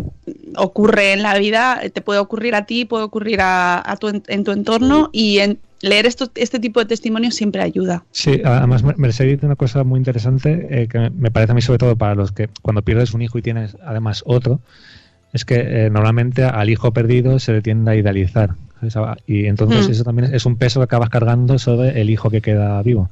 [0.56, 4.24] ocurre en la vida, te puede ocurrir a ti, puede ocurrir a, a tu, en,
[4.28, 8.04] en tu entorno y en, leer esto, este tipo de testimonios siempre ayuda.
[8.12, 11.80] Sí, además Mercedes dice una cosa muy interesante eh, que me parece a mí sobre
[11.80, 14.60] todo para los que cuando pierdes un hijo y tienes además otro,
[15.34, 18.56] es que eh, normalmente al hijo perdido se le tiende a idealizar.
[18.90, 19.22] ¿sabes?
[19.28, 19.92] Y entonces Mm.
[19.92, 23.10] eso también es un peso que acabas cargando sobre el hijo que queda vivo.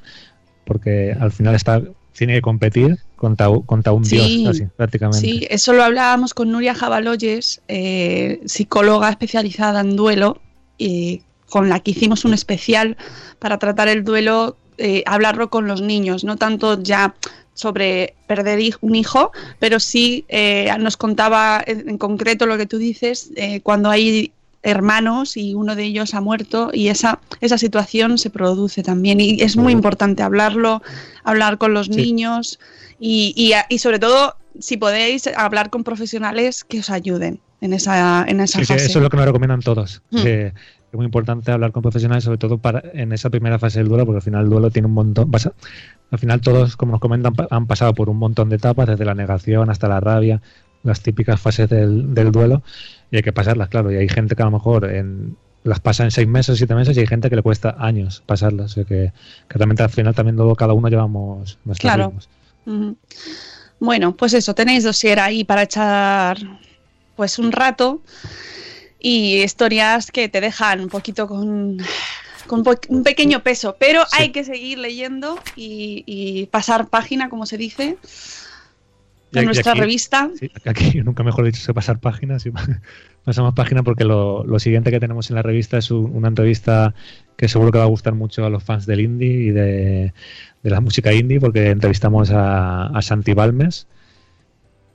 [0.66, 1.82] Porque al final está
[2.18, 5.20] tiene que competir contra, contra un Sí, dios, casi, prácticamente.
[5.20, 10.42] Sí, eso lo hablábamos con Nuria Jabaloyes, eh, psicóloga especializada en duelo,
[10.80, 12.98] y con la que hicimos un especial
[13.40, 17.14] para tratar el duelo, eh, hablarlo con los niños, no tanto ya
[17.58, 23.32] sobre perder un hijo, pero sí eh, nos contaba en, concreto lo que tú dices,
[23.36, 28.30] eh, cuando hay hermanos y uno de ellos ha muerto y esa, esa situación se
[28.30, 30.82] produce también y es muy importante hablarlo,
[31.24, 31.96] hablar con los Sí.
[31.96, 32.60] niños
[33.00, 38.24] y, y, y sobre todo si podéis hablar con profesionales que os ayuden en esa,
[38.28, 38.86] en esa Sí, sí, fase.
[38.86, 40.02] eso es lo que nos recomiendan todos.
[40.12, 40.24] Mm.
[40.24, 40.54] que
[40.92, 44.06] es muy importante hablar con profesionales, sobre todo para en esa primera fase del duelo,
[44.06, 45.30] porque al final el duelo tiene un montón.
[45.32, 45.54] pasa-
[46.12, 49.14] al final todos, como nos comentan, han pasado por un montón de etapas, desde la
[49.14, 50.42] negación hasta la rabia,
[50.84, 52.64] las típicas fases del, del duelo,
[53.12, 53.92] y hay que pasarlas, claro.
[53.92, 56.96] Y hay gente que a lo mejor en, las pasa en seis meses, siete meses,
[56.96, 58.72] y hay gente que le cuesta años pasarlas.
[58.72, 59.12] O sea que,
[59.50, 62.14] que realmente al final también luego cada uno llevamos nuestros Claro.
[62.16, 62.30] ritmos.
[63.80, 66.38] Bueno, pues eso, tenéis dossier ahí para echar
[67.16, 68.02] pues un rato
[69.00, 71.78] y historias que te dejan un poquito con,
[72.90, 74.18] un pequeño peso, pero Sí.
[74.22, 77.98] hay que seguir leyendo y, y pasar página, como se dice,
[79.34, 80.30] en nuestra aquí- revista.
[80.40, 82.46] Sí, aquí nunca mejor dicho que pasar páginas.
[82.46, 82.52] y
[83.26, 86.94] pasamos página porque lo, lo siguiente que tenemos en la revista es un- una entrevista
[87.36, 90.14] que seguro que va a gustar mucho a los fans del indie y de,
[90.64, 93.88] de la música indie porque entrevistamos a, a Santi Balmes.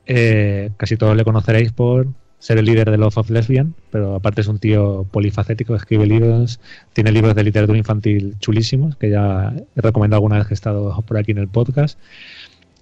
[0.07, 2.09] Eh, casi todos le conoceréis por
[2.43, 6.59] ser el líder de Love of Lesbian, pero aparte es un tío polifacético, escribe libros,
[6.93, 11.01] tiene libros de literatura infantil chulísimos, que ya he recomendado alguna vez que he estado
[11.03, 12.01] por aquí en el podcast.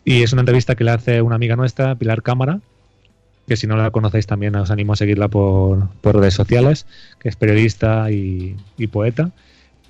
[0.03, 2.61] Y es una entrevista que le hace una amiga nuestra, Pilar Cámara,
[3.47, 6.87] que si no la conocéis también os animo a seguirla por, redes sociales,
[7.19, 9.31] que es periodista y, y poeta.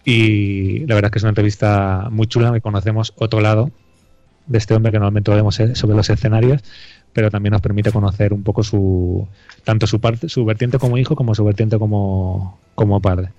[0.05, 3.71] Y la verdad es que es una entrevista muy chula, que conocemos otro lado
[4.51, 6.63] de este hombre que normalmente vemos eh, sobre los escenarios,
[7.13, 9.27] pero también nos permite conocer un poco su
[9.65, 13.31] tanto su parte, su vertiente como hijo como su vertiente como, como padre.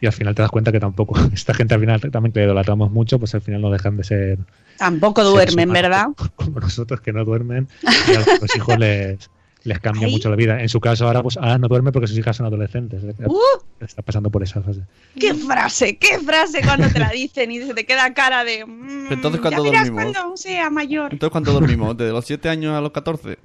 [0.00, 2.90] Y al final te das cuenta que tampoco, esta gente al final también que idolatramos
[2.90, 4.38] mucho, pues al final no dejan de ser
[4.78, 6.06] Tampoco duermen, humanos ¿verdad?
[6.36, 9.30] Como nosotros que no duermen y a los hijos les,
[9.64, 10.12] les cambia Ay.
[10.12, 10.60] mucho la vida.
[10.60, 13.02] En su caso ahora pues ahora no duerme porque sus hijas son adolescentes.
[13.26, 13.38] ¡Uh!
[13.80, 14.82] Está pasando por esa fase.
[15.18, 15.96] ¡Qué frase!
[15.98, 18.64] ¡Qué frase cuando te la dicen y se te queda cara de...
[18.64, 20.12] mm, Entonces, ya ¿cuándo verás dormimos?
[20.14, 21.12] cuando sea mayor.
[21.12, 21.96] Entonces, ¿cuánto dormimos?
[21.96, 23.38] ¿Desde los 7 años a los 14?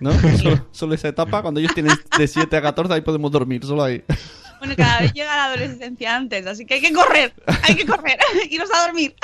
[0.00, 0.12] ¿No?
[0.38, 3.84] Solo, solo esa etapa, cuando ellos tienen de 7 a 14, ahí podemos dormir, solo
[3.84, 4.02] ahí.
[4.58, 7.32] Bueno, cada vez llega la adolescencia antes, así que hay que correr,
[7.62, 8.18] hay que correr,
[8.50, 9.14] iros a dormir.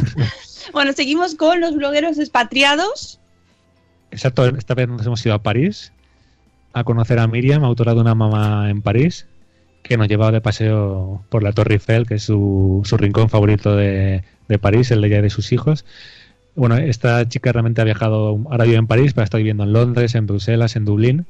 [0.72, 3.19] bueno, seguimos con los blogueros expatriados.
[4.10, 5.92] Exacto, esta vez nos hemos ido a París
[6.72, 9.26] a conocer a Miriam, autora de una mamá en París,
[9.82, 13.74] que nos llevaba de paseo por la Torre Eiffel, que es su, su rincón favorito
[13.74, 15.84] de, de París, el de ella y de sus hijos.
[16.54, 20.14] Bueno, esta chica realmente ha viajado, ahora vive en París, pero está viviendo en Londres,
[20.14, 21.26] en Bruselas, en Dublín,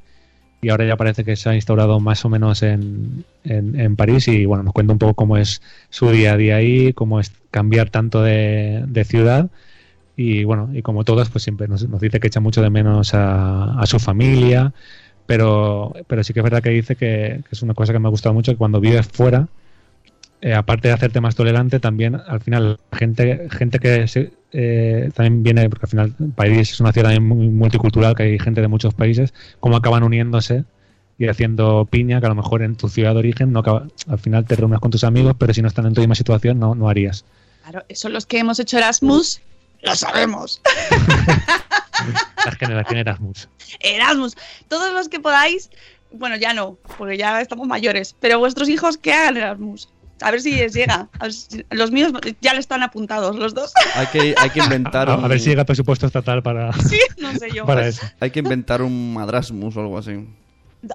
[0.63, 4.29] y ahora ya parece que se ha instaurado más o menos en, en, en París
[4.29, 7.33] y bueno, nos cuenta un poco cómo es su día a día ahí, cómo es
[7.51, 9.49] cambiar tanto de, de ciudad
[10.23, 13.81] y bueno, y como todas, pues siempre nos, dice que echa mucho de menos a,
[13.87, 14.71] su familia,
[15.25, 18.11] pero, pero sí que es verdad que dice que, es una cosa que me ha
[18.11, 19.49] gustado mucho, que cuando vives fuera,
[20.43, 25.43] eh, aparte de hacerte más tolerante, también al final gente gente que se- eh, también
[25.43, 28.93] viene, porque al final París es una ciudad muy multicultural, que hay gente de muchos
[28.93, 30.65] países, cómo acaban uniéndose
[31.19, 34.19] y haciendo piña, que a lo mejor en tu ciudad de origen no acaba- al
[34.19, 36.75] final te reúnes con tus amigos, pero si no están en tu misma situación no,
[36.75, 37.25] no harías.
[37.63, 39.41] Claro, son los que hemos hecho Erasmus,
[39.83, 40.61] lo sabemos.
[42.45, 43.49] La generación Erasmus.
[43.81, 44.37] Erasmus,
[44.69, 45.71] todos los que podáis,
[46.13, 49.89] bueno, ya no, porque ya estamos mayores, pero vuestros hijos que hagan Erasmus.
[50.23, 51.09] A ver si les llega.
[51.31, 52.13] Si- Los míos
[52.43, 53.73] ya le están apuntados, los dos.
[53.95, 56.99] Hay que, hay que inventar A, un, a ver si llega presupuesto estatal para, Sí,
[57.19, 57.65] no sé yo.
[57.67, 58.03] para eso.
[58.21, 60.27] hay que inventar un madrasmus o algo así.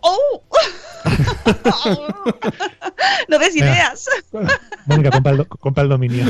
[0.01, 0.43] ¡Oh!
[3.29, 3.67] no des Venga.
[3.71, 4.07] ideas.
[4.85, 6.25] Mónica, compra el, compra el dominio.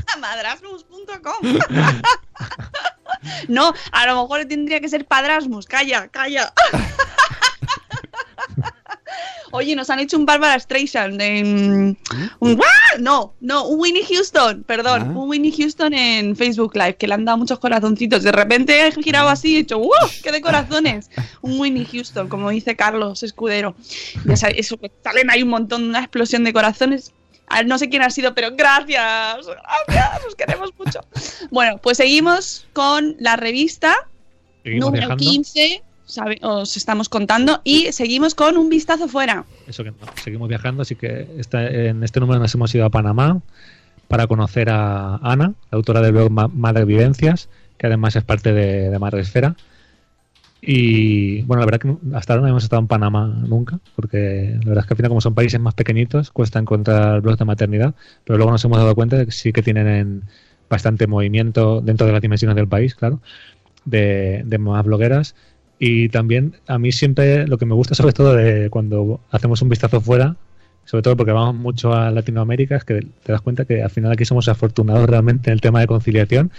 [0.20, 1.58] Madrasmus.com.
[3.48, 5.66] no, a lo mejor tendría que ser Padrasmus.
[5.66, 6.52] Calla, calla.
[9.52, 11.98] Oye, nos han hecho un Barbara Streisand en...
[12.38, 12.60] Un...
[12.62, 12.96] ¡Ah!
[13.00, 15.18] No, no, un Winnie Houston, perdón, Ah.
[15.18, 18.22] un Winnie Houston en Facebook Live, que le han dado muchos corazoncitos.
[18.22, 19.90] De repente he girado así y he dicho, ¡wow!
[20.22, 21.10] ¡Qué de corazones!
[21.42, 23.74] Un Winnie Houston, como dice Carlos Escudero.
[24.24, 27.12] Ya sabes, eso, salen ahí un montón, una explosión de corazones.
[27.50, 29.46] Ah, No sé quién ha sido, pero gracias,
[29.88, 31.00] gracias, os queremos mucho.
[31.50, 33.94] Bueno, pues seguimos con la revista
[34.64, 35.16] número viajando.
[35.24, 39.44] 15, sabe- os estamos contando, y seguimos con un vistazo fuera.
[39.66, 42.90] Eso que no, seguimos viajando, así que esta- en este número nos hemos ido a
[42.90, 43.40] Panamá
[44.08, 48.52] para conocer a Ana, la autora del blog Ma- Madre Evidencias, que además es parte
[48.52, 49.56] de, de Madre Esfera.
[50.62, 54.68] Y bueno, la verdad que hasta ahora no hemos estado en Panamá nunca, porque la
[54.68, 57.94] verdad es que al final como son países más pequeñitos cuesta encontrar blogs de maternidad,
[58.24, 60.24] pero luego nos hemos dado cuenta de que sí que tienen
[60.68, 63.20] bastante movimiento dentro de las dimensiones del país, claro,
[63.84, 65.34] de, de más blogueras.
[65.78, 69.70] Y también a mí siempre lo que me gusta sobre todo de cuando hacemos un
[69.70, 70.36] vistazo fuera,
[70.84, 74.12] sobre todo porque vamos mucho a Latinoamérica, es que te das cuenta que al final
[74.12, 76.50] aquí somos afortunados realmente en el tema de conciliación,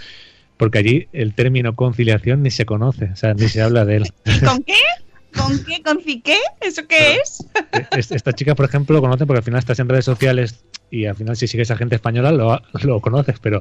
[0.62, 4.04] porque allí el término conciliación ni se conoce, o sea, ni se habla de él.
[4.24, 4.74] ¿Y con qué?
[5.36, 5.82] ¿Con qué?
[5.82, 6.36] ¿Con qué?
[6.60, 7.44] ¿Eso qué es?
[7.90, 11.06] Es- Esta chica, por ejemplo, lo conocen porque al final estás en redes sociales y
[11.06, 13.60] al final si sigues a gente española lo, lo conoces, pero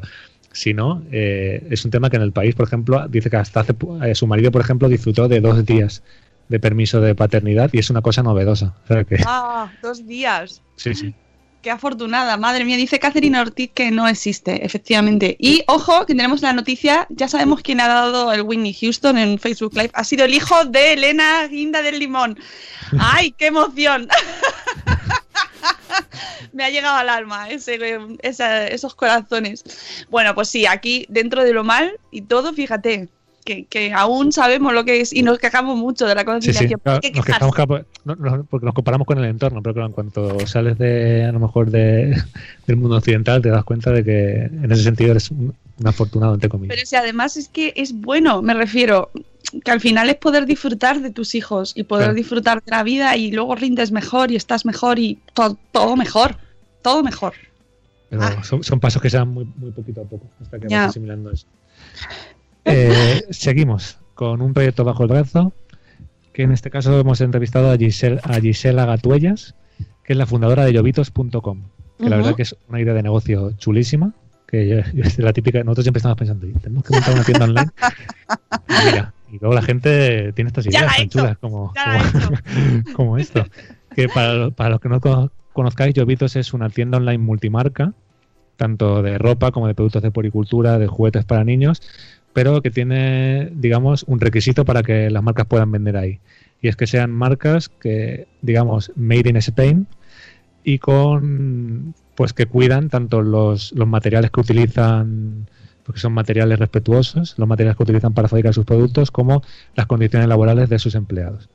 [0.51, 3.61] si no, eh, es un tema que en el país, por ejemplo, dice que hasta
[3.61, 6.03] hace, eh, su marido, por ejemplo, disfrutó de dos días
[6.49, 8.75] de permiso de paternidad y es una cosa novedosa.
[8.83, 10.61] O sea que, Ah, dos días.
[10.75, 11.15] sí, sí.
[11.62, 12.76] Qué afortunada, madre mía.
[12.76, 15.36] Dice Catherine Ortiz que no existe, efectivamente.
[15.39, 19.38] Y ojo, que tenemos la noticia, ya sabemos quién ha dado el Whitney Houston en
[19.38, 19.91] Facebook Live.
[19.93, 22.39] Ha sido el hijo de Elena Guinda del Limón.
[22.97, 24.08] ¡Ay, qué emoción!
[26.54, 29.63] Me ha llegado al alma esos corazones.
[30.10, 33.08] Bueno, pues sí, aquí dentro de lo mal y todo, fíjate,
[33.43, 36.80] que, que aún sabemos lo que es y nos quejamos mucho de la Sí, conciliación.
[36.84, 36.89] sí.
[36.89, 40.45] Hay que nos no, no, porque nos comparamos con el entorno, pero claro, en cuanto
[40.47, 42.15] sales de, a lo mejor, de,
[42.67, 46.34] del mundo occidental, te das cuenta de que en ese sentido eres un, un afortunado,
[46.34, 46.75] entre comillas.
[46.75, 49.12] Pero si además es que es bueno, me refiero,
[49.63, 52.15] que al final es poder disfrutar de tus hijos y poder Claro.
[52.15, 56.38] disfrutar de la vida y luego rindes mejor y estás mejor y todo, todo mejor,
[56.82, 57.34] todo mejor.
[58.10, 58.43] Pero Ah.
[58.43, 60.82] son, son pasos que se dan muy, muy poquito a poco hasta que Ya.
[60.82, 61.47] vas asimilando eso.
[62.65, 65.54] Eh, seguimos con un proyecto bajo el brazo,
[66.34, 69.56] que en este caso hemos entrevistado a, Giselle, a Gisela Gatuellas,
[70.04, 71.63] que es la fundadora de llovitos.com,
[71.97, 72.24] que la Ujú.
[72.24, 74.13] verdad que es una idea de negocio chulísima,
[74.47, 77.69] que es la típica, nosotros siempre estamos pensando, "Oye, tenemos que montar una tienda online.
[78.69, 82.93] Y mira, y luego la gente tiene estas ideas la tan chulas como, la como-
[82.95, 83.45] como esto.
[83.95, 87.93] Que para, para los que no cono- conozcáis, Llovitos es una tienda online multimarca,
[88.56, 91.82] tanto de ropa como de productos de poricultura, de juguetes para niños,
[92.34, 96.20] pero que tiene, digamos, un requisito para que las marcas puedan vender ahí.
[96.62, 99.88] Y es que sean marcas que, digamos, made in Spain
[100.63, 105.48] y con, pues que cuidan tanto los, los materiales que utilizan,
[105.84, 109.41] porque son materiales respetuosos, los materiales que utilizan para fabricar sus productos, como
[109.76, 111.50] las condiciones laborales de sus empleados.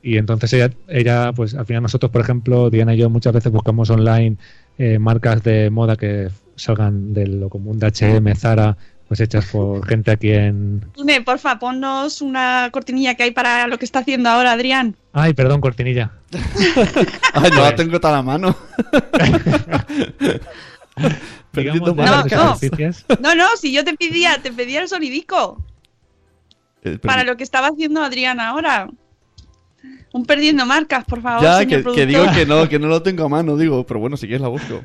[0.00, 3.50] Y entonces ella, ella, pues al final nosotros, por ejemplo, Diana y yo muchas veces
[3.50, 4.36] buscamos online
[4.78, 8.76] eh, marcas de moda que salgan de lo común de H&M, Zara,
[9.08, 10.84] pues hechas por gente aquí en...
[10.94, 14.96] Tune, porfa, ponnos una cortinilla que hay para lo que está haciendo ahora Adrián.
[15.14, 16.12] Ay, perdón, cortinilla.
[17.32, 18.54] Ay, no la tengo tan a mano.
[21.52, 22.56] Perdiendo No, no.
[23.20, 25.64] No, no, si yo te pedía, te pedía el sonidico
[26.84, 28.88] Eh, para lo que estaba haciendo Adrián ahora.
[30.12, 31.42] Un perdiendo marcas, por favor.
[31.42, 34.16] Ya, señor que, digo que no, que no lo tengo a mano, digo, pero bueno,
[34.16, 34.84] si quieres la busco.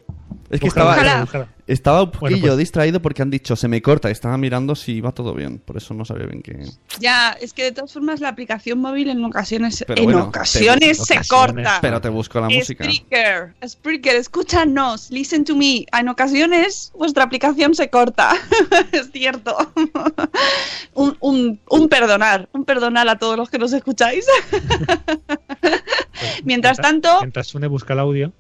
[0.54, 1.48] Es que Búscala, estaba, búscala.
[1.66, 4.12] estaba un poquillo Bueno, pues- distraído porque han dicho se me corta.
[4.12, 5.58] Estaba mirando si iba todo bien.
[5.58, 6.64] Por eso no sabía bien qué.
[7.00, 11.00] Ya, es que de todas formas la aplicación móvil en ocasiones, Pero en bueno, ocasiones
[11.00, 11.28] te- se ocasiones,
[11.66, 11.80] corta.
[11.82, 12.84] Pero te busco la música.
[12.84, 15.86] Spreaker, Spreaker, escúchanos, listen to me.
[15.92, 18.34] En ocasiones vuestra aplicación se corta,
[18.92, 19.58] es cierto.
[20.94, 24.26] un, un- un perdonar, un perdonar a todos los que nos escucháis.
[26.44, 28.34] Mientras tanto, Mientras Sune busca el audio,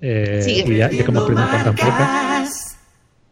[0.00, 0.74] eh, Sigue.
[0.74, 1.74] y ya, ya que hemos tan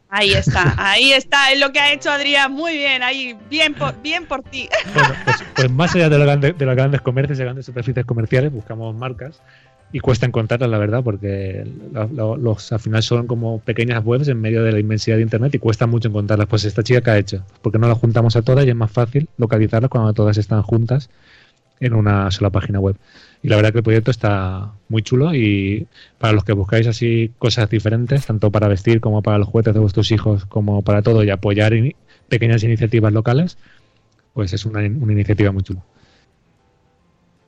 [0.08, 4.00] ahí está, ahí está, es lo que ha hecho Adrián, muy bien, ahí, bien por,
[4.00, 4.68] bien por ti.
[4.94, 8.06] Bueno, pues, pues más allá de los, grandes, de los grandes comercios y grandes superficies
[8.06, 9.40] comerciales, buscamos marcas
[9.92, 14.28] y cuesta encontrarlas, la verdad, porque lo- lo- los al final son como pequeñas webs
[14.28, 16.46] en medio de la inmensidad de Internet y cuesta mucho encontrarlas.
[16.48, 18.90] Pues esta chica que ha hecho, porque no las juntamos a todas y es más
[18.92, 21.10] fácil localizarlas cuando todas están juntas
[21.80, 22.96] en una sola página web.
[23.44, 25.86] Y la verdad que el proyecto está muy chulo y
[26.16, 29.80] para los que buscáis así cosas diferentes, tanto para vestir como para los juguetes de
[29.80, 31.74] vuestros hijos, como para todo y apoyar
[32.30, 33.58] pequeñas iniciativas locales,
[34.32, 35.82] pues es una, una iniciativa muy chula.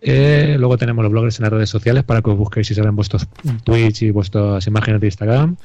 [0.02, 2.94] Eh, luego tenemos los bloggers en las redes sociales para que os busquéis si salen
[2.94, 3.26] vuestros
[3.64, 5.56] Twitch y vuestras imágenes de Instagram.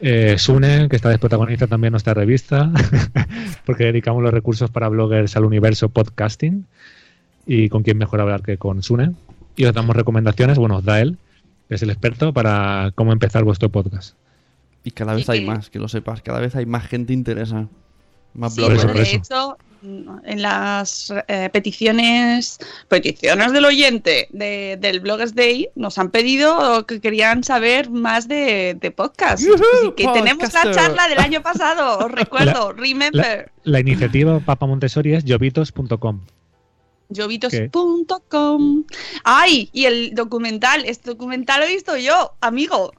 [0.00, 2.72] Eh, Sune, que esta vez protagoniza también nuestra revista,
[3.64, 6.66] porque dedicamos los recursos para bloggers al universo podcasting.
[7.48, 9.12] Y con quién mejor hablar que con Sune.
[9.56, 11.16] Y os damos recomendaciones, bueno, os da él,
[11.68, 14.14] que es el experto, para cómo empezar vuestro podcast.
[14.84, 16.22] Y cada vez hay más, que lo sepas.
[16.22, 17.66] Cada vez hay más gente interesa.
[18.34, 18.92] Más Sí, bloggers.
[18.94, 19.16] de eso.
[19.16, 19.58] hecho,
[20.24, 27.00] en las eh, peticiones, peticiones del oyente de- del Bloggers Day nos han pedido que
[27.00, 29.42] querían saber más de, de podcast.
[29.42, 33.50] Así que tenemos la charla del año pasado, os recuerdo, remember.
[33.64, 36.20] La iniciativa Papa Montessori es jovitos.com.
[37.14, 38.84] Jovitos.com.
[39.24, 39.70] ¡Ay!
[39.72, 42.92] Y el documental, este documental lo he visto yo, amigo.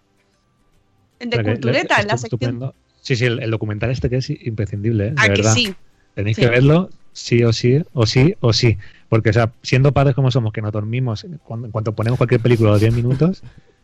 [1.20, 2.40] De cultureta, le- en la es sección.
[2.42, 2.76] estupendo.
[3.02, 5.12] Sí, sí, el, el documental este que es imprescindible, ¿eh?
[5.12, 5.74] de Ah, que sí.
[6.16, 6.42] Tenéis Sí.
[6.44, 8.78] que verlo sí o sí, o sí o sí.
[9.10, 12.42] Porque, o sea, siendo padres como somos, que nos dormimos cuando, en cuanto ponemos cualquier
[12.42, 13.42] película los 10 minutos.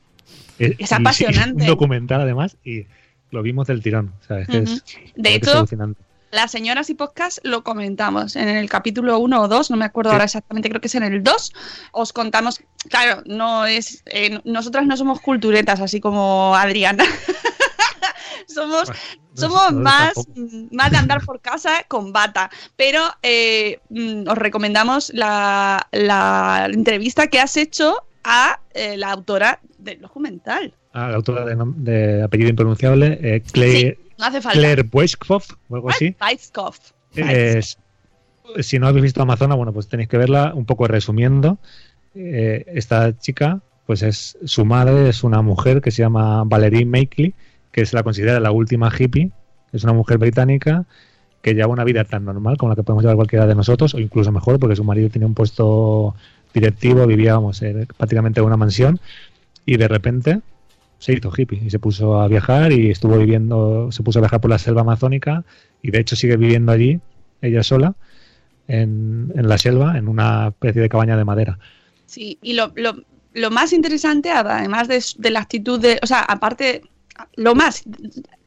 [0.60, 1.62] eh, Es y- apasionante.
[1.64, 2.86] un documental, además, y
[3.32, 4.14] lo vimos del tirón.
[4.22, 4.84] O sea, es es,
[5.16, 6.02] De es hecho, alucinante.
[6.36, 10.12] Las señoras y podcast lo comentamos en el capítulo 1 o 2, no me acuerdo
[10.12, 10.14] Sí.
[10.14, 11.54] ahora exactamente, creo que es en el 2.
[11.94, 17.04] Os contamos, claro, no es eh, nosotras no somos culturetas así como Adriana.
[18.48, 19.02] somos Bueno,
[19.34, 20.14] no- somos no más,
[20.72, 27.28] más de andar por casa con bata, pero eh, mm, os recomendamos la, la entrevista
[27.28, 30.74] que has hecho a eh, la autora del documental.
[30.94, 34.58] Ah, la autora de, apellido impronunciable, eh, Claire, No hace falta.
[34.58, 36.16] Claire Boyskov, o algo así.
[36.22, 36.92] Weizkopf.
[37.16, 37.78] Es-
[38.60, 41.58] si no habéis visto Amazona, bueno, pues tenéis que verla un poco resumiendo.
[42.14, 47.34] Eh, esta chica, pues es su madre, es una mujer que se llama Valerie Makeley,
[47.72, 49.32] que se la considera la última hippie.
[49.74, 50.86] Es una mujer británica
[51.42, 54.00] que lleva una vida tan normal como la que podemos llevar cualquiera de nosotros, o
[54.00, 56.16] incluso mejor, porque su marido tenía un puesto
[56.54, 57.62] directivo, vivíamos
[57.98, 59.00] prácticamente en una mansión,
[59.66, 60.40] y de repente
[61.00, 64.42] se hizo hippie y se puso a viajar y estuvo viviendo, se puso a viajar
[64.42, 65.44] por la selva amazónica
[65.82, 67.00] y de hecho sigue viviendo allí,
[67.42, 67.96] ella sola,
[68.68, 71.60] en, en la selva, en una especie de cabaña de madera.
[72.06, 72.96] Sí, y lo, lo,
[73.34, 76.82] lo más interesante, además de, de la actitud de, o sea, aparte,
[77.36, 77.84] lo más,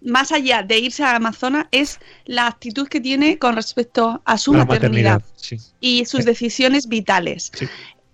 [0.03, 4.53] más allá de irse a Amazonas, es la actitud que tiene con respecto a su
[4.55, 5.57] La maternidad, sí.
[5.81, 6.27] y sus Sí.
[6.27, 7.51] decisiones vitales.
[7.55, 7.67] Sí.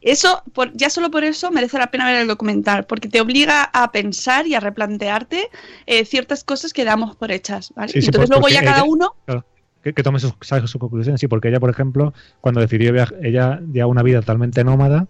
[0.04, 3.62] Eso, por, ya solo por eso merece la pena ver el documental, porque te obliga
[3.64, 5.48] a pensar y a replantearte
[5.86, 7.72] eh, ciertas cosas que damos por hechas.
[7.74, 7.90] ¿vale?
[7.90, 9.46] Sí, sí, Entonces luego ya cada ella- uno Claro,
[9.82, 10.34] que, que tome sus,
[10.78, 15.06] conclusiones, sí, porque ella, por ejemplo, cuando decidió viajar, ella lleva una vida totalmente nómada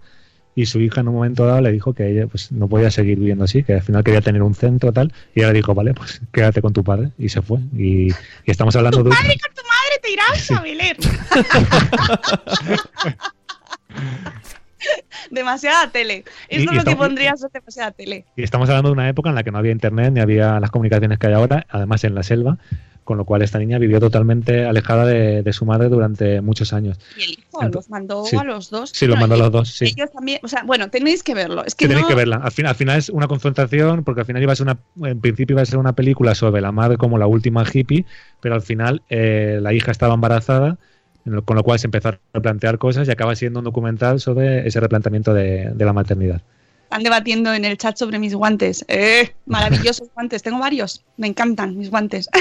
[0.54, 3.18] y su hija en un momento dado le dijo que ella pues no podía seguir
[3.18, 5.92] viviendo así, que al final quería tener un centro tal, y ella le dijo, vale,
[5.92, 7.58] pues quédate con tu padre, y se fue.
[7.76, 8.14] Y, y
[8.46, 9.10] estamos hablando tu de...
[9.10, 10.96] padre con tu madre te irás a Belén.
[15.30, 16.24] demasiada tele.
[16.48, 18.24] Y es lo que pondrías es demasiada tele.
[18.36, 20.70] Y estamos hablando de una época en la que no había internet ni había las
[20.70, 22.58] comunicaciones que hay ahora, además en la selva,
[23.04, 26.98] con lo cual esta niña vivió totalmente alejada de, de su madre durante muchos años.
[27.16, 28.36] Y el hijo los mandó sí.
[28.36, 28.90] a los dos.
[28.90, 29.84] Sí, los mandó a los dos, sí.
[29.84, 31.64] Ellos también, o sea, bueno, tenéis que verlo.
[31.64, 32.36] Es que Que tenéis que verla.
[32.36, 34.78] Al final, al final es una confrontación, porque al final iba a ser una,
[35.08, 38.06] en principio iba a ser una película sobre la madre como la última hippie,
[38.40, 40.78] pero al final eh, la hija estaba embarazada,
[41.24, 44.66] lo- con lo cual se empezó a replantear cosas y acaba siendo un documental sobre
[44.66, 46.42] ese replanteamiento de, de la maternidad.
[46.84, 48.84] Están debatiendo en el chat sobre mis guantes.
[48.88, 49.32] ¡Eh!
[49.46, 50.42] Maravillosos guantes.
[50.42, 51.02] Tengo varios.
[51.16, 52.28] Me encantan mis guantes.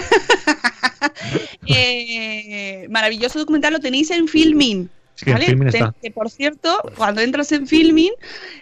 [1.65, 3.73] Eh, maravilloso documental.
[3.73, 4.89] Lo tenéis en Filming.
[5.15, 5.45] Sí, ¿vale?
[5.67, 5.93] Está.
[6.01, 8.11] que, por cierto, cuando entras en filming,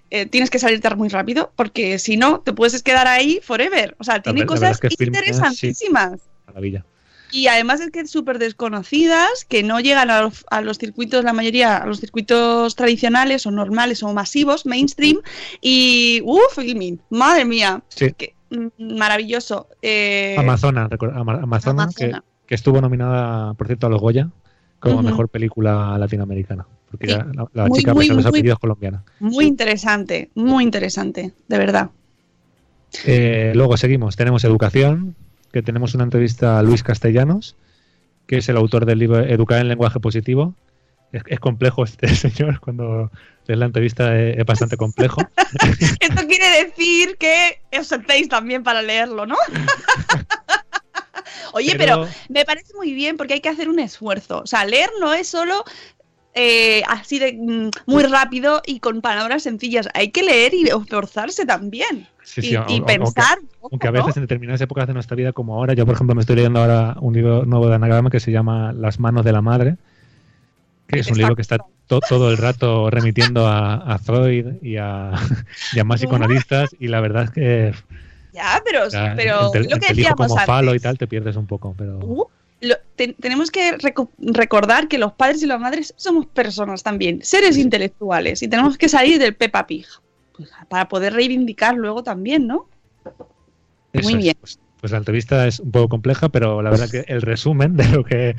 [0.09, 3.95] eh, tienes que salirte muy rápido, porque si no, te puedes quedar ahí forever.
[3.99, 5.19] O sea, tiene ver- cosas es que Filmin, sí.
[5.19, 6.19] interesantísimas.
[6.47, 6.85] Maravilla.
[7.31, 11.33] Y además es que súper desconocidas, que no llegan a los, a los circuitos, la
[11.33, 15.19] mayoría, a los circuitos tradicionales o normales o masivos, mainstream.
[15.61, 18.11] Y, uff, filming, madre mía, Sí.
[18.17, 19.67] que, mm, maravilloso.
[19.81, 22.23] Eh, Amazona, recor- Ama- Amazona, Que, Amazona.
[22.47, 24.29] que estuvo nominada, por cierto, a los Goya
[24.79, 25.03] como Ujú.
[25.03, 26.65] mejor película latinoamericana.
[26.89, 27.13] Porque Sí.
[27.13, 29.03] la, la Muy, chica, muy, a los muy- apellidos, colombiana.
[29.21, 31.91] Muy interesante, muy interesante, de verdad.
[33.05, 34.15] Eh, luego seguimos.
[34.17, 35.15] Tenemos educación,
[35.51, 37.55] que tenemos una entrevista a Luis Castellanos,
[38.27, 40.53] que es el autor del libro Educar en lenguaje positivo.
[41.11, 43.11] Es, es complejo este señor, cuando
[43.47, 45.21] lees la entrevista es, es bastante complejo.
[45.99, 49.35] Esto quiere decir que os sentéis también para leerlo, ¿no?
[51.53, 52.07] Oye, pero...
[52.29, 54.39] me parece muy bien porque hay que hacer un esfuerzo.
[54.39, 55.63] O sea, leer no es solo
[56.33, 59.89] eh, así de mm, muy rápido y con palabras sencillas.
[59.93, 62.07] Hay que leer y esforzarse también.
[62.23, 63.39] Sí, sí, y, pensar.
[63.59, 63.99] poco, Aunque a ¿no?
[63.99, 66.59] veces en determinadas épocas de nuestra vida, como ahora, yo por ejemplo me estoy leyendo
[66.59, 69.75] ahora un libro nuevo de anagrama que se llama Las manos de la madre,
[70.87, 71.57] que es un libro que está
[71.87, 75.11] to- todo el rato remitiendo a, a Freud y a,
[75.73, 77.73] y a más psicoanalistas y la verdad es que
[78.33, 80.45] Ya, pero, ya, pero lo que decíamos como antes.
[80.45, 82.25] falo y tal te pierdes un poco, pero Uh,
[82.61, 87.21] lo- te- tenemos que reco- recordar que los padres y las madres somos personas también,
[87.23, 89.85] seres intelectuales, y tenemos que salir del Peppa Pig.
[90.69, 92.67] Para poder reivindicar luego también, ¿no?
[93.93, 94.19] eso muy es.
[94.19, 94.35] bien.
[94.39, 97.87] Pues, pues la entrevista es un poco compleja, pero la verdad que el resumen de
[97.89, 98.35] lo que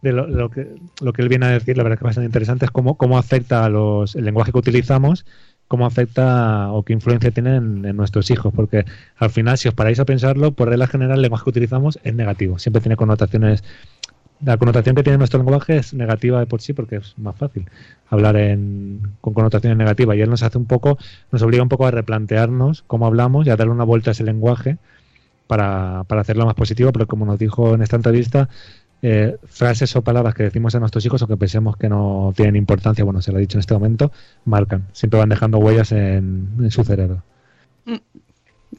[0.00, 2.26] de lo, lo que lo que él viene a decir, la verdad que es bastante
[2.26, 5.24] interesante es cómo, cómo afecta a los el lenguaje que utilizamos,
[5.68, 8.84] cómo afecta o qué influencia tiene en, en nuestros hijos, porque
[9.16, 12.14] al final si os paráis a pensarlo, por regla general el lenguaje que utilizamos es
[12.14, 13.62] negativo, siempre tiene connotaciones
[14.44, 17.68] la connotación que tiene nuestro lenguaje es negativa de por sí porque es más fácil
[18.08, 20.98] hablar en, con connotaciones negativas y él nos hace un poco,
[21.30, 24.24] nos obliga un poco a replantearnos cómo hablamos y a darle una vuelta a ese
[24.24, 24.78] lenguaje
[25.46, 28.48] para, para hacerlo más positivo, pero como nos dijo en esta entrevista,
[29.04, 32.54] eh, frases o palabras que decimos a nuestros hijos o que pensemos que no tienen
[32.54, 34.12] importancia, bueno, se lo ha dicho en este momento,
[34.44, 37.22] marcan, siempre van dejando huellas en, su cerebro.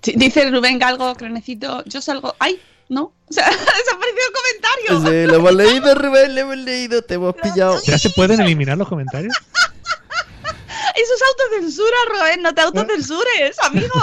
[0.01, 2.35] Sí, dice Rubén Galgo, cronecito, yo salgo.
[2.39, 2.57] ¡Ay!
[2.89, 5.11] No, o sea, desapareció el comentario.
[5.11, 7.81] Sí, lo hemos leído, Rubén, lo hemos leído, te hemos pillado.
[7.83, 9.33] ¿Ya se pueden eliminar los comentarios?
[10.95, 13.99] Eso es autocensura, Rubén, no te autocensures, amigo.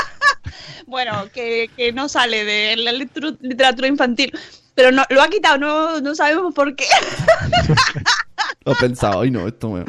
[0.86, 4.32] bueno, que, que no sale de la literatura infantil.
[4.74, 6.86] Pero no, lo ha quitado, no, no sabemos por qué.
[8.64, 9.84] Lo he pensado, ay no, esto me...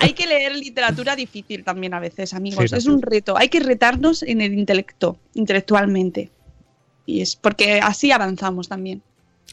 [0.00, 2.70] Hay que leer literatura difícil también a veces, amigos.
[2.70, 3.36] Sí, es un reto.
[3.36, 6.30] Hay que retarnos en el intelecto, intelectualmente.
[7.06, 9.02] Y es porque así avanzamos también.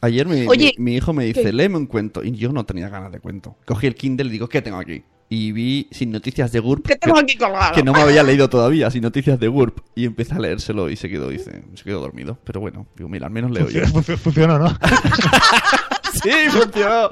[0.02, 1.54] Ayer mi, Oye, mi- mi hijo me dice, ¿qué?
[1.54, 2.24] léeme un cuento.
[2.24, 3.56] Y yo no tenía ganas de cuento.
[3.66, 5.04] Cogí el Kindle y digo, ¿qué tengo aquí?
[5.32, 7.76] Y vi Sin Noticias de GURP, ¿Qué tengo aquí colgado?
[7.76, 9.80] que no me había leído todavía, Sin Noticias de GURP.
[9.96, 12.40] Y empecé a leérselo y se quedó, dice, se quedó dormido.
[12.46, 13.86] Pero bueno, digo, mira, al menos leo yo.
[13.88, 14.70] Funcionó, funcionó, ¿no?
[16.24, 17.10] ¡Sí, funcionó!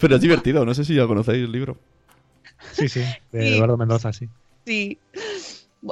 [0.00, 1.78] Pero es divertido, no sé si ya conocéis el libro.
[2.72, 3.00] Sí, sí,
[3.32, 3.54] de Sí.
[3.54, 4.28] Eduardo Mendoza, sí.
[4.66, 4.98] Sí.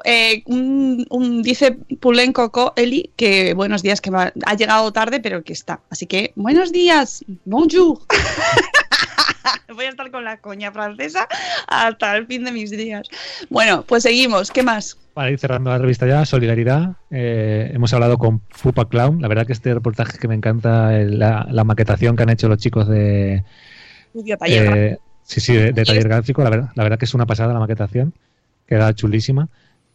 [0.05, 5.19] Eh, un, un- dice Pulenco Co Eli que buenos días, que va- ha llegado tarde,
[5.21, 5.81] pero que está.
[5.91, 7.99] Así que buenos días, bonjour.
[9.75, 11.27] Voy a estar con la coña francesa
[11.67, 13.09] hasta el fin de mis días.
[13.49, 14.51] Bueno, pues seguimos.
[14.51, 14.97] ¿Qué más?
[15.15, 16.93] Para ir cerrando la revista ya, Solidaridad.
[17.11, 19.21] eh, hemos hablado con Pupa Clown.
[19.23, 22.59] La verdad que este reportaje que me encanta, la, la maquetación que han hecho los
[22.59, 23.43] chicos de,
[24.47, 26.43] eh, sí, sí, de, de taller gráfico.
[26.45, 28.13] La verdad, la verdad que es una pasada la maquetación.
[28.67, 29.49] Queda chulísima.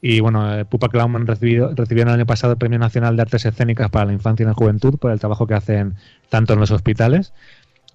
[0.08, 3.24] Y bueno, eh, Pupa Clown han recibido, recibieron el año pasado el Premio Nacional de
[3.24, 5.96] Artes Escénicas para la Infancia y la Juventud por el trabajo que hacen
[6.30, 7.34] tanto en los hospitales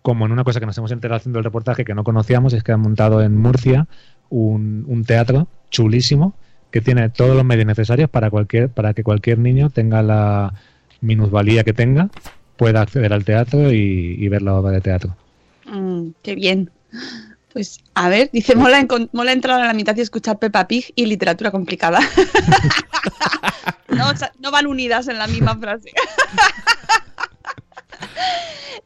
[0.03, 2.65] como en una cosa que nos hemos enterado haciendo el reportaje que no conocíamos, es
[2.65, 3.87] que han montado en Murcia
[4.29, 6.35] un, un teatro chulísimo
[6.73, 10.55] que tiene todos los medios necesarios para cualquier para que cualquier niño tenga la
[11.01, 12.11] minusvalía que tenga
[12.57, 15.15] pueda acceder al teatro y, y ver la obra de teatro.
[15.65, 16.73] Mm, qué bien.
[17.53, 21.07] Pues a ver, dice, mola, mola entrar a la mitad y escuchar Peppa Pig y
[21.07, 21.99] literatura complicada.
[23.89, 25.91] no, o sea, no van unidas en la misma frase.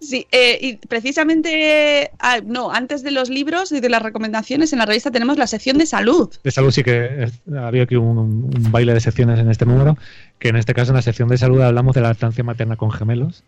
[0.00, 4.78] Sí, eh, y precisamente, ah, no, antes de los libros y de las recomendaciones, en
[4.80, 6.30] la revista tenemos la sección de salud.
[6.42, 9.96] De salud sí que es- había aquí un, un baile de secciones en este número,
[10.38, 12.90] que en este caso en la sección de salud hablamos de la lactancia materna con
[12.90, 13.44] gemelos,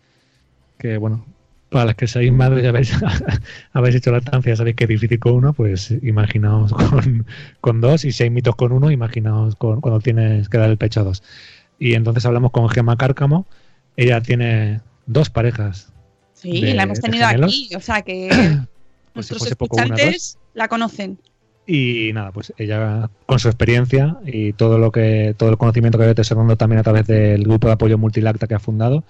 [0.79, 1.25] que bueno,
[1.69, 2.93] para las que seáis madres y habéis,
[3.73, 7.25] habéis hecho lactancia, sabéis que es difícil con uno, pues imaginaos con,
[7.61, 10.77] con dos, y si hay mitos con uno, imaginaos con, cuando tienes que dar el
[10.77, 11.23] pecho a dos.
[11.79, 13.45] Y entonces hablamos con Gemma Cárcamo,
[13.95, 15.91] ella tiene dos parejas
[16.33, 18.29] Sí, de- la hemos tenido aquí, o sea que
[19.13, 21.17] Pues nuestros una, escuchantes la conocen.
[21.65, 26.03] Y nada, pues ella con su experiencia y todo lo que todo el conocimiento que
[26.03, 29.03] ha ido atesorando también a través del grupo de apoyo Multilacta que ha fundado,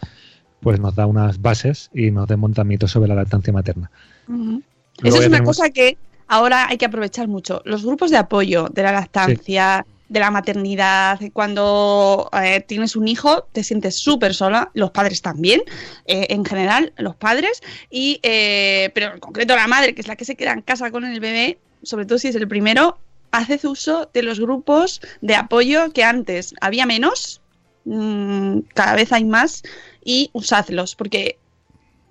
[0.62, 3.92] pues nos da unas bases y nos desmonta mitos sobre la lactancia materna.
[4.28, 4.62] Luego
[5.04, 5.98] Eso ya es una tenemos- cosa que
[6.28, 7.62] ahora hay que aprovechar mucho.
[7.66, 13.44] Los grupos de apoyo de la lactancia, de la maternidad, cuando eh, tienes un hijo
[13.52, 15.62] te sientes súper sola, los padres también,
[16.06, 20.16] eh, en general, los padres, y eh, pero en concreto la madre, que es la
[20.16, 22.98] que se queda en casa con el bebé, sobre todo si es el primero,
[23.32, 27.42] haces uso de los grupos de apoyo que antes había menos,
[27.88, 29.64] mm, cada vez hay más,
[30.04, 31.40] y usadlos, porque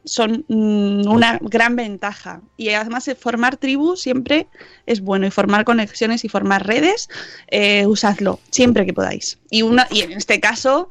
[0.07, 2.41] son mm, una gran ventaja.
[2.57, 4.47] Y además eh, formar tribus siempre
[4.87, 7.09] es bueno y formar conexiones y formar redes,
[7.49, 9.39] eh, usadlo siempre que podáis.
[9.51, 10.89] Y, una, y en este caso,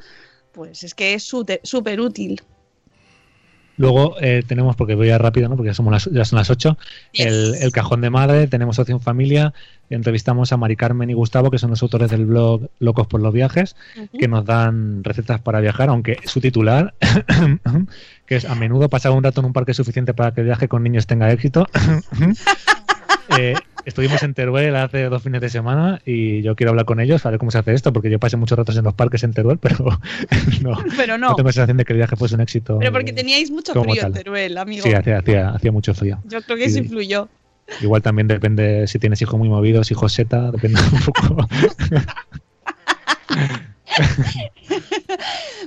[0.52, 2.42] pues es que es súper útil.
[3.78, 5.56] Luego eh, tenemos, porque voy a rápido, ¿no?
[5.56, 6.78] porque ya, somos las, ya son las 8,
[7.12, 7.26] Yes.
[7.26, 9.54] el, el cajón de madre, tenemos opción familia,
[9.90, 13.34] entrevistamos a Mari Carmen y Gustavo, que son los autores del blog Locos por los
[13.34, 13.76] Viajes,
[14.18, 16.94] que nos dan recetas para viajar, aunque su titular,
[18.26, 20.68] que es a menudo pasar un rato en un parque suficiente para que el viaje
[20.68, 21.68] con niños tenga éxito.
[23.40, 23.54] Eh,
[23.86, 27.30] estuvimos en Teruel hace dos fines de semana y yo quiero hablar con ellos a
[27.30, 29.58] ver cómo se hace esto, porque yo pasé muchos ratos en los parques en Teruel,
[29.58, 29.78] pero
[30.62, 32.78] no, Pero no, no tengo la sensación de que el viaje fuese un éxito.
[32.80, 34.14] pero porque teníais mucho frío en.
[34.14, 34.84] Teruel, amigo.
[34.84, 36.20] Sí, hacía, hacía, hacía mucho frío.
[36.26, 37.28] Yo creo que eso influyó.
[37.82, 41.48] Igual también depende si tienes hijos muy movidos, hijos seta, depende un poco.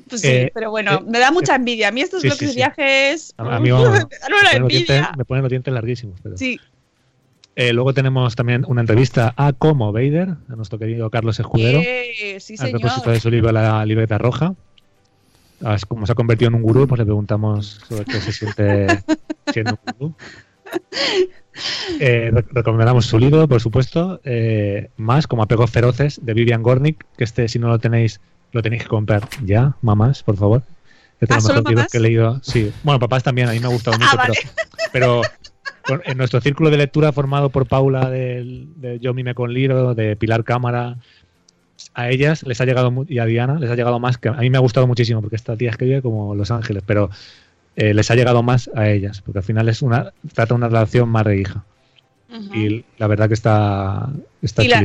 [0.09, 1.89] Pues sí, Eh, pero bueno, eh, me da mucha envidia.
[1.89, 4.19] A mí estos sí, bloques sí, de viajes A, mí me ponen los dientes,
[4.57, 5.13] envidia.
[5.17, 6.21] me ponen los dientes larguísimos.
[6.23, 6.59] pero- Sí,
[7.61, 12.37] Eh, luego tenemos también una entrevista a Como Vader, a nuestro querido Carlos Escudero, Eh,
[12.39, 12.81] sí señor.
[12.81, 14.55] propósito de su libro La libreta roja.
[15.89, 18.87] Como se ha convertido en un gurú, pues le preguntamos sobre qué se siente
[19.53, 20.15] siendo un gurú.
[21.99, 27.05] Eh, re- recomendamos su libro, por supuesto, eh, más como Apegos Feroces de Vivian Gornick,
[27.17, 28.21] que este, si no lo tenéis,
[28.53, 30.63] lo tenéis que comprar ya, mamás, por favor.
[31.21, 32.39] Este es Ah, que he leído.
[32.45, 34.35] Sí, bueno, papás también, a mí me ha gustado mucho, Ah, vale.
[34.93, 35.23] pero,
[36.05, 40.45] en nuestro círculo de lectura formado por Paula de, Yo Mime con Libro, de Pilar
[40.45, 40.97] Cámara,
[41.95, 44.51] a ellas les ha llegado y a Diana les ha llegado más que a mí
[44.51, 47.11] me ha gustado muchísimo porque esta tía escribe como Los Ángeles, pero
[47.77, 51.09] eh, les ha llegado más a ellas porque al final es una trata una relación
[51.09, 51.65] madre-hija
[52.31, 52.55] Ujú.
[52.55, 54.11] y la verdad que está
[54.43, 54.85] está Y la-.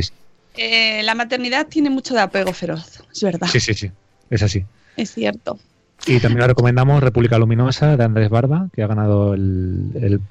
[0.55, 3.89] Eh, la maternidad tiene mucho de apego feroz, es verdad, Sí, sí, sí,
[4.29, 4.63] es así.
[4.95, 5.57] es cierto.
[6.05, 10.21] Y también le recomendamos República Luminosa de Andrés Barba, que ha ganado el, el,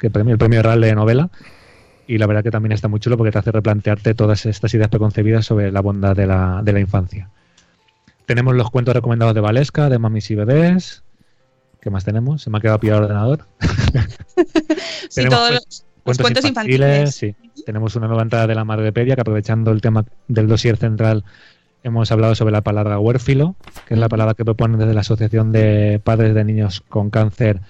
[0.00, 1.30] que premio, el premio Real de novela.
[2.06, 4.88] Y la verdad que también está muy chulo porque te hace replantearte todas estas ideas
[4.88, 7.30] preconcebidas sobre la bondad de la, de la infancia.
[8.26, 11.04] Tenemos los cuentos recomendados de Valesca, de Mamis y Bebés.
[11.80, 12.42] ¿Qué más tenemos?
[12.42, 13.46] Se me ha quedado pillado el ordenador.
[15.10, 17.14] Sí, Tenemos todos los, los cuentos infantiles, infantiles.
[17.14, 17.62] sí.
[17.66, 21.24] Tenemos una nueva entrada de la Madrepedia que aprovechando el tema del dossier central
[21.82, 25.50] hemos hablado sobre la palabra huérfilo, que es la palabra que proponen desde la Asociación
[25.52, 27.60] de Padres de Niños con Cáncer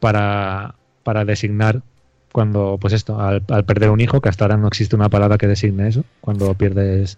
[0.00, 0.76] para,
[1.08, 1.80] para designar
[2.32, 5.38] cuando, pues esto, al, al perder un hijo, que hasta ahora no existe una palabra
[5.38, 7.16] que designe eso, cuando pierdes,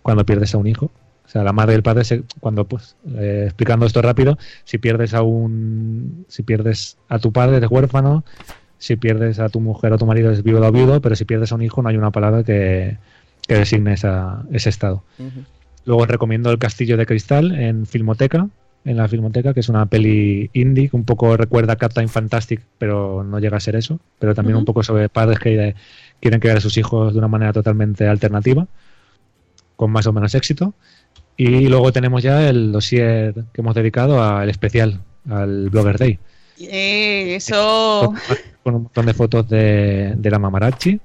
[0.00, 0.86] cuando pierdes a un hijo.
[1.26, 4.78] O sea, la madre y el padre, se- cuando, pues, eh, explicando esto rápido, si
[4.78, 8.24] pierdes a un, si pierdes a tu padre, eres huérfano,
[8.78, 11.26] si pierdes a tu mujer o a tu marido, es viudo o viudo, pero si
[11.26, 12.96] pierdes a un hijo, no hay una palabra que,
[13.46, 15.02] que designe esa, ese estado.
[15.84, 18.48] Luego recomiendo El Castillo de Cristal en Filmoteca,
[18.84, 22.62] en la Filmoteca, que es una peli indie que un poco recuerda a Captain Fantastic,
[22.78, 24.00] pero no llega a ser eso.
[24.18, 25.74] Pero también un poco sobre padres que eh,
[26.20, 28.66] quieren criar a sus hijos de una manera totalmente alternativa,
[29.76, 30.74] con más o menos éxito.
[31.36, 36.18] Y luego tenemos ya el dossier que hemos dedicado al especial, al Blogger Day.
[36.58, 38.14] Eh, eso.
[38.62, 41.00] Con, un montón de fotos de, de la mamarachi,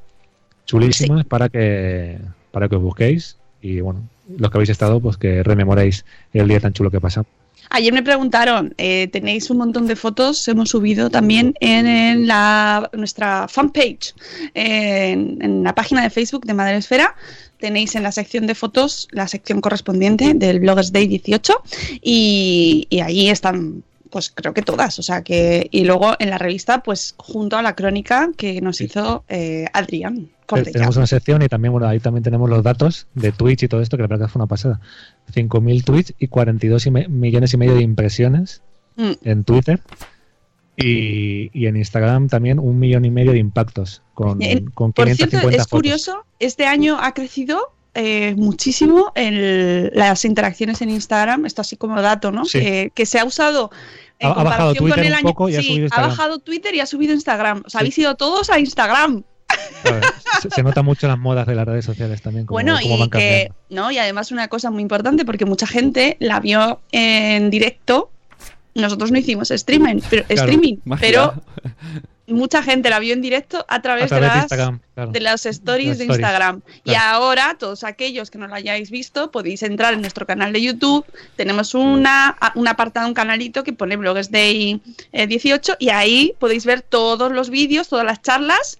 [0.66, 2.20] chulísimas para que
[2.52, 4.08] para que os busquéis y bueno,
[4.38, 7.28] los que habéis estado, pues que rememoréis el día tan chulo que pasamos.
[7.70, 12.90] Ayer me preguntaron, eh, tenéis un montón de fotos, hemos subido también en, en la,
[12.94, 14.14] nuestra fanpage,
[14.54, 17.16] en, en la página de Facebook de Madre Esfera.
[17.58, 21.54] Tenéis en la sección de fotos la sección correspondiente del Bloggers Day 18
[22.02, 25.00] y, y ahí están, pues creo que todas.
[25.00, 28.82] O sea que y luego en la revista, pues junto a la crónica que nos
[28.82, 30.30] hizo eh, Adrián
[30.62, 33.82] Tenemos una sección y también, bueno, ahí también tenemos los datos de Twitch y todo
[33.82, 34.80] esto, que la verdad que fue una pasada.
[35.34, 38.62] 5.000 tweets y 42 y millones y medio de impresiones
[38.96, 39.12] Mm.
[39.24, 39.82] en Twitter.
[40.76, 45.06] Y, y en Instagram también un millón y medio de impactos con, En- con Por
[45.06, 45.68] 550 cierto, es fotos.
[45.70, 52.02] curioso, este año ha crecido eh, muchísimo el- las interacciones en Instagram, esto así como
[52.02, 52.44] dato, ¿no?
[52.46, 52.60] Sí.
[52.60, 53.70] Que, que se ha usado
[54.18, 56.40] en Ha- ha bajado comparación con Twitter el un año poco y ha subido bajado
[56.40, 57.60] Twitter y ha subido Instagram.
[57.66, 57.84] O sea, Sí.
[57.84, 59.24] habéis ido todos a Instagram.
[60.42, 63.10] Se, se nota mucho las modas de las redes sociales también, como, bueno, y van
[63.10, 68.10] que, no, y además una cosa muy importante, porque mucha gente la vio en directo.
[68.76, 71.08] Nosotros no hicimos streaming, pero, Claro, streaming, Magia.
[71.08, 71.34] pero
[72.28, 75.12] mucha gente la vio en directo a través, A través de las claro.
[75.12, 76.62] de las stories Las de stories, Instagram.
[76.84, 80.62] Y ahora, todos aquellos que no lo hayáis visto, podéis entrar en nuestro canal de
[80.62, 81.06] YouTube.
[81.36, 86.66] Tenemos una, un apartado, un canalito que pone Blogs Day eh, 18 y ahí podéis
[86.66, 88.80] ver todos los vídeos, todas las charlas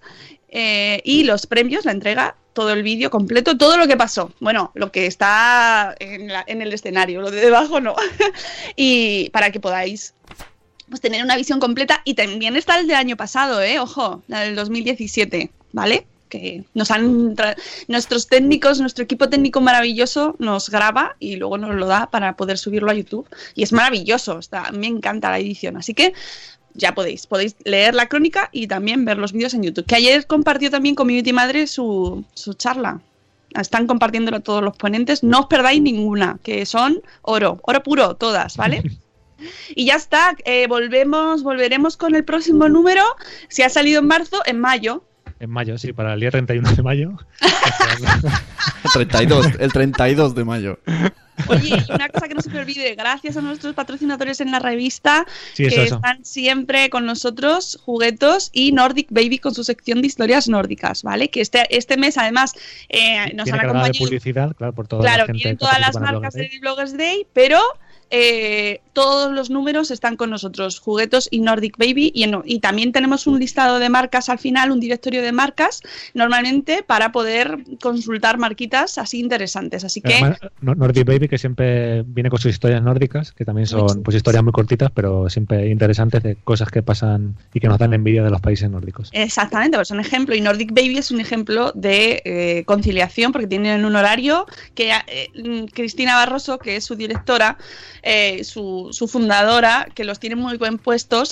[0.56, 4.32] eh, y los premios, la entrega, todo el vídeo completo, todo lo que pasó.
[4.38, 7.96] Bueno, lo que está en, el escenario, lo de debajo no.
[8.76, 10.14] y para que podáis
[10.88, 13.80] pues tener una visión completa y también está el del año pasado, ¿eh?
[13.80, 16.06] Ojo, la del 2017, ¿vale?
[16.28, 17.34] Que nos han
[17.88, 22.58] nuestros técnicos, nuestro equipo técnico maravilloso nos graba y luego nos lo da para poder
[22.58, 26.12] subirlo a YouTube y es maravilloso, está, me encanta la edición, así que
[26.74, 29.86] ya podéis, podéis leer la crónica y también ver los vídeos en YouTube.
[29.86, 33.00] Que ayer compartió también Community Madre su, su charla.
[33.54, 35.22] Están compartiéndolo todos los ponentes.
[35.22, 38.82] No os perdáis ninguna, que son oro, oro puro, todas, ¿vale?
[39.74, 43.02] Y ya está, eh, volvemos, volveremos con el próximo número.
[43.48, 45.04] Si ha salido en marzo, en mayo.
[45.44, 47.10] En mayo, sí, para el día 31 de mayo.
[48.94, 50.78] 32, el 32 de mayo.
[51.48, 54.58] Oye, y una cosa que no se me olvide, gracias a nuestros patrocinadores en la
[54.60, 55.94] revista, Sí, eso, que eso.
[55.96, 61.28] están siempre con nosotros, Juguetos y Nordic Baby con su sección de historias nórdicas, ¿vale?
[61.28, 62.54] Que este, este mes además
[62.88, 63.98] eh, nos Tiene han de acompañado.
[64.06, 66.96] publicidad, claro, por toda Claro, la gente tienen que todas las el marcas del Bloggers
[66.96, 67.58] Day, pero
[68.16, 72.92] eh, todos los números están con nosotros, Juguetos y Nordic Baby, y, en- y también
[72.92, 75.80] tenemos un listado de marcas al final, un directorio de marcas,
[76.14, 79.82] normalmente para poder consultar marquitas así interesantes.
[79.84, 84.02] Así que Además, Nordic Baby, que siempre viene con sus historias nórdicas, que también son
[84.04, 87.94] pues historias muy cortitas, pero siempre interesantes de cosas que pasan y que nos dan
[87.94, 89.10] envidia de los países nórdicos.
[89.12, 90.36] Exactamente, pues un ejemplo.
[90.36, 94.46] Y Nordic Baby es un ejemplo de eh, conciliación porque tienen un horario
[94.76, 97.58] que eh, Cristina Barroso, que es su directora,
[98.06, 101.30] eh, su, su fundadora, que los tiene muy buen puestos,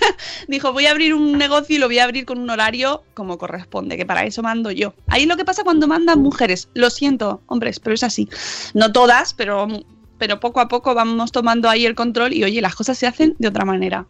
[0.48, 3.36] dijo voy a abrir un negocio y lo voy a abrir con un horario como
[3.36, 4.94] corresponde, que para eso mando yo.
[5.08, 6.68] Ahí lo que pasa cuando mandan mujeres.
[6.72, 8.28] Lo siento, hombres, pero es así.
[8.72, 9.68] No todas, pero,
[10.16, 13.36] pero poco a poco vamos tomando ahí el control y oye, las cosas se hacen
[13.38, 14.06] de otra manera.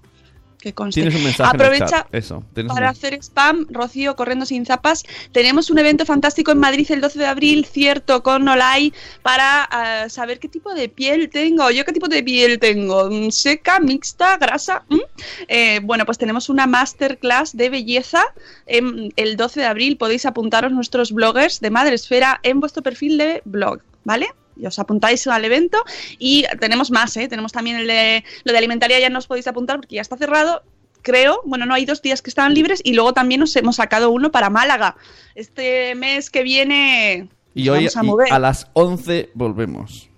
[0.65, 1.03] Que conste.
[1.03, 2.15] Tienes un mensaje Aprovecha en el chat.
[2.15, 2.43] Eso.
[2.55, 5.03] tienes un para hacer spam, Rocío corriendo sin zapas.
[5.31, 10.09] Tenemos un evento fantástico en Madrid el 12 de abril, cierto, con Olay, para ah,
[10.09, 11.71] saber qué tipo de piel tengo.
[11.71, 13.11] ¿Yo qué tipo de piel tengo?
[13.11, 14.85] Mm, ¿Seca, mixta, grasa?
[14.89, 15.01] ¿Mm?
[15.49, 18.25] Eh, bueno, pues tenemos una masterclass de belleza
[18.65, 19.99] em, el 12 de abril.
[19.99, 24.29] Podéis apuntaros nuestros bloggers de Madresfera en vuestro perfil de blog, ¿vale?
[24.57, 25.83] Y os apuntáis al evento
[26.19, 27.29] y tenemos más, ¿eh?
[27.29, 30.17] Tenemos también el de lo de alimentaria, ya no os podéis apuntar porque ya está
[30.17, 30.63] cerrado
[31.05, 34.11] creo, bueno, no hay dos días que estaban libres y luego también nos hemos sacado
[34.11, 34.97] uno para Málaga.
[35.37, 40.09] Este mes que viene Y hoy vamos a y mover a las 11 volvemos.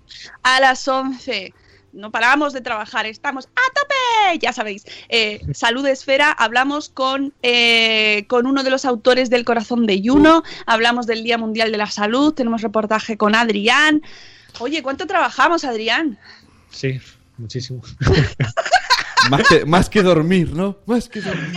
[0.41, 1.53] a las 11.
[1.97, 4.85] No paramos de trabajar, estamos a tope, ya sabéis.
[5.09, 10.43] Eh, Salud Esfera, hablamos con, eh, con uno de los autores del Corazón de Yuno,
[10.67, 14.03] hablamos del Día Mundial de la Salud, tenemos reportaje con Adrián.
[14.59, 16.17] Oye, ¿cuánto trabajamos, Adrián?
[16.69, 16.99] Sí,
[17.37, 17.81] muchísimo.
[19.31, 20.77] Más que, más que dormir, ¿no?
[20.85, 21.51] Más que dormir.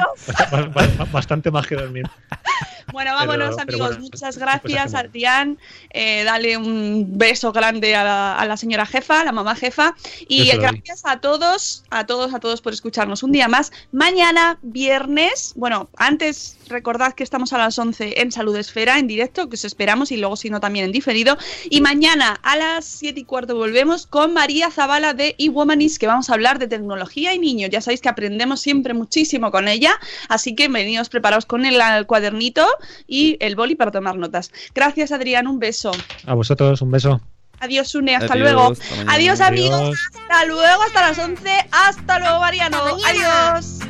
[0.50, 2.04] Ba- ba- Bastante más que dormir.
[2.92, 4.94] Bueno, vámonos Pero- pero amigos, bueno, muchas gracias.
[4.94, 5.58] Adrián,
[5.92, 9.94] Eh, dale un beso grande a la, a la señora jefa, la mamá jefa
[10.28, 10.58] y doy.
[10.58, 13.72] gracias a todos, a todos, a todos por escucharnos un día más.
[13.92, 19.48] Mañana, viernes, bueno, antes recordad que estamos a las 11 en Salud Esfera, en directo,
[19.48, 21.36] que os esperamos y luego si no también en diferido.
[21.68, 26.30] Y mañana a las 7 y cuarto volvemos con María Zavala de eWomanis, que vamos
[26.30, 27.70] a hablar de tecnología y niños.
[27.70, 32.06] Ya sabéis que aprendemos siempre muchísimo con ella, así que venidos preparados con el, el
[32.06, 32.64] cuadernito
[33.06, 34.52] y el boli para tomar notas.
[34.74, 35.90] Gracias Adrián, un beso.
[36.26, 37.20] A vosotros, un beso.
[37.60, 38.72] Adiós, Une, hasta Adiós, luego.
[38.72, 39.12] hasta.
[39.12, 39.80] Adiós, amigos.
[39.80, 39.98] Adiós.
[40.14, 41.50] Hasta luego, hasta las 11.
[41.70, 42.76] Hasta luego, Mariano.
[42.78, 43.50] Hasta mañana.
[43.52, 43.89] Adiós.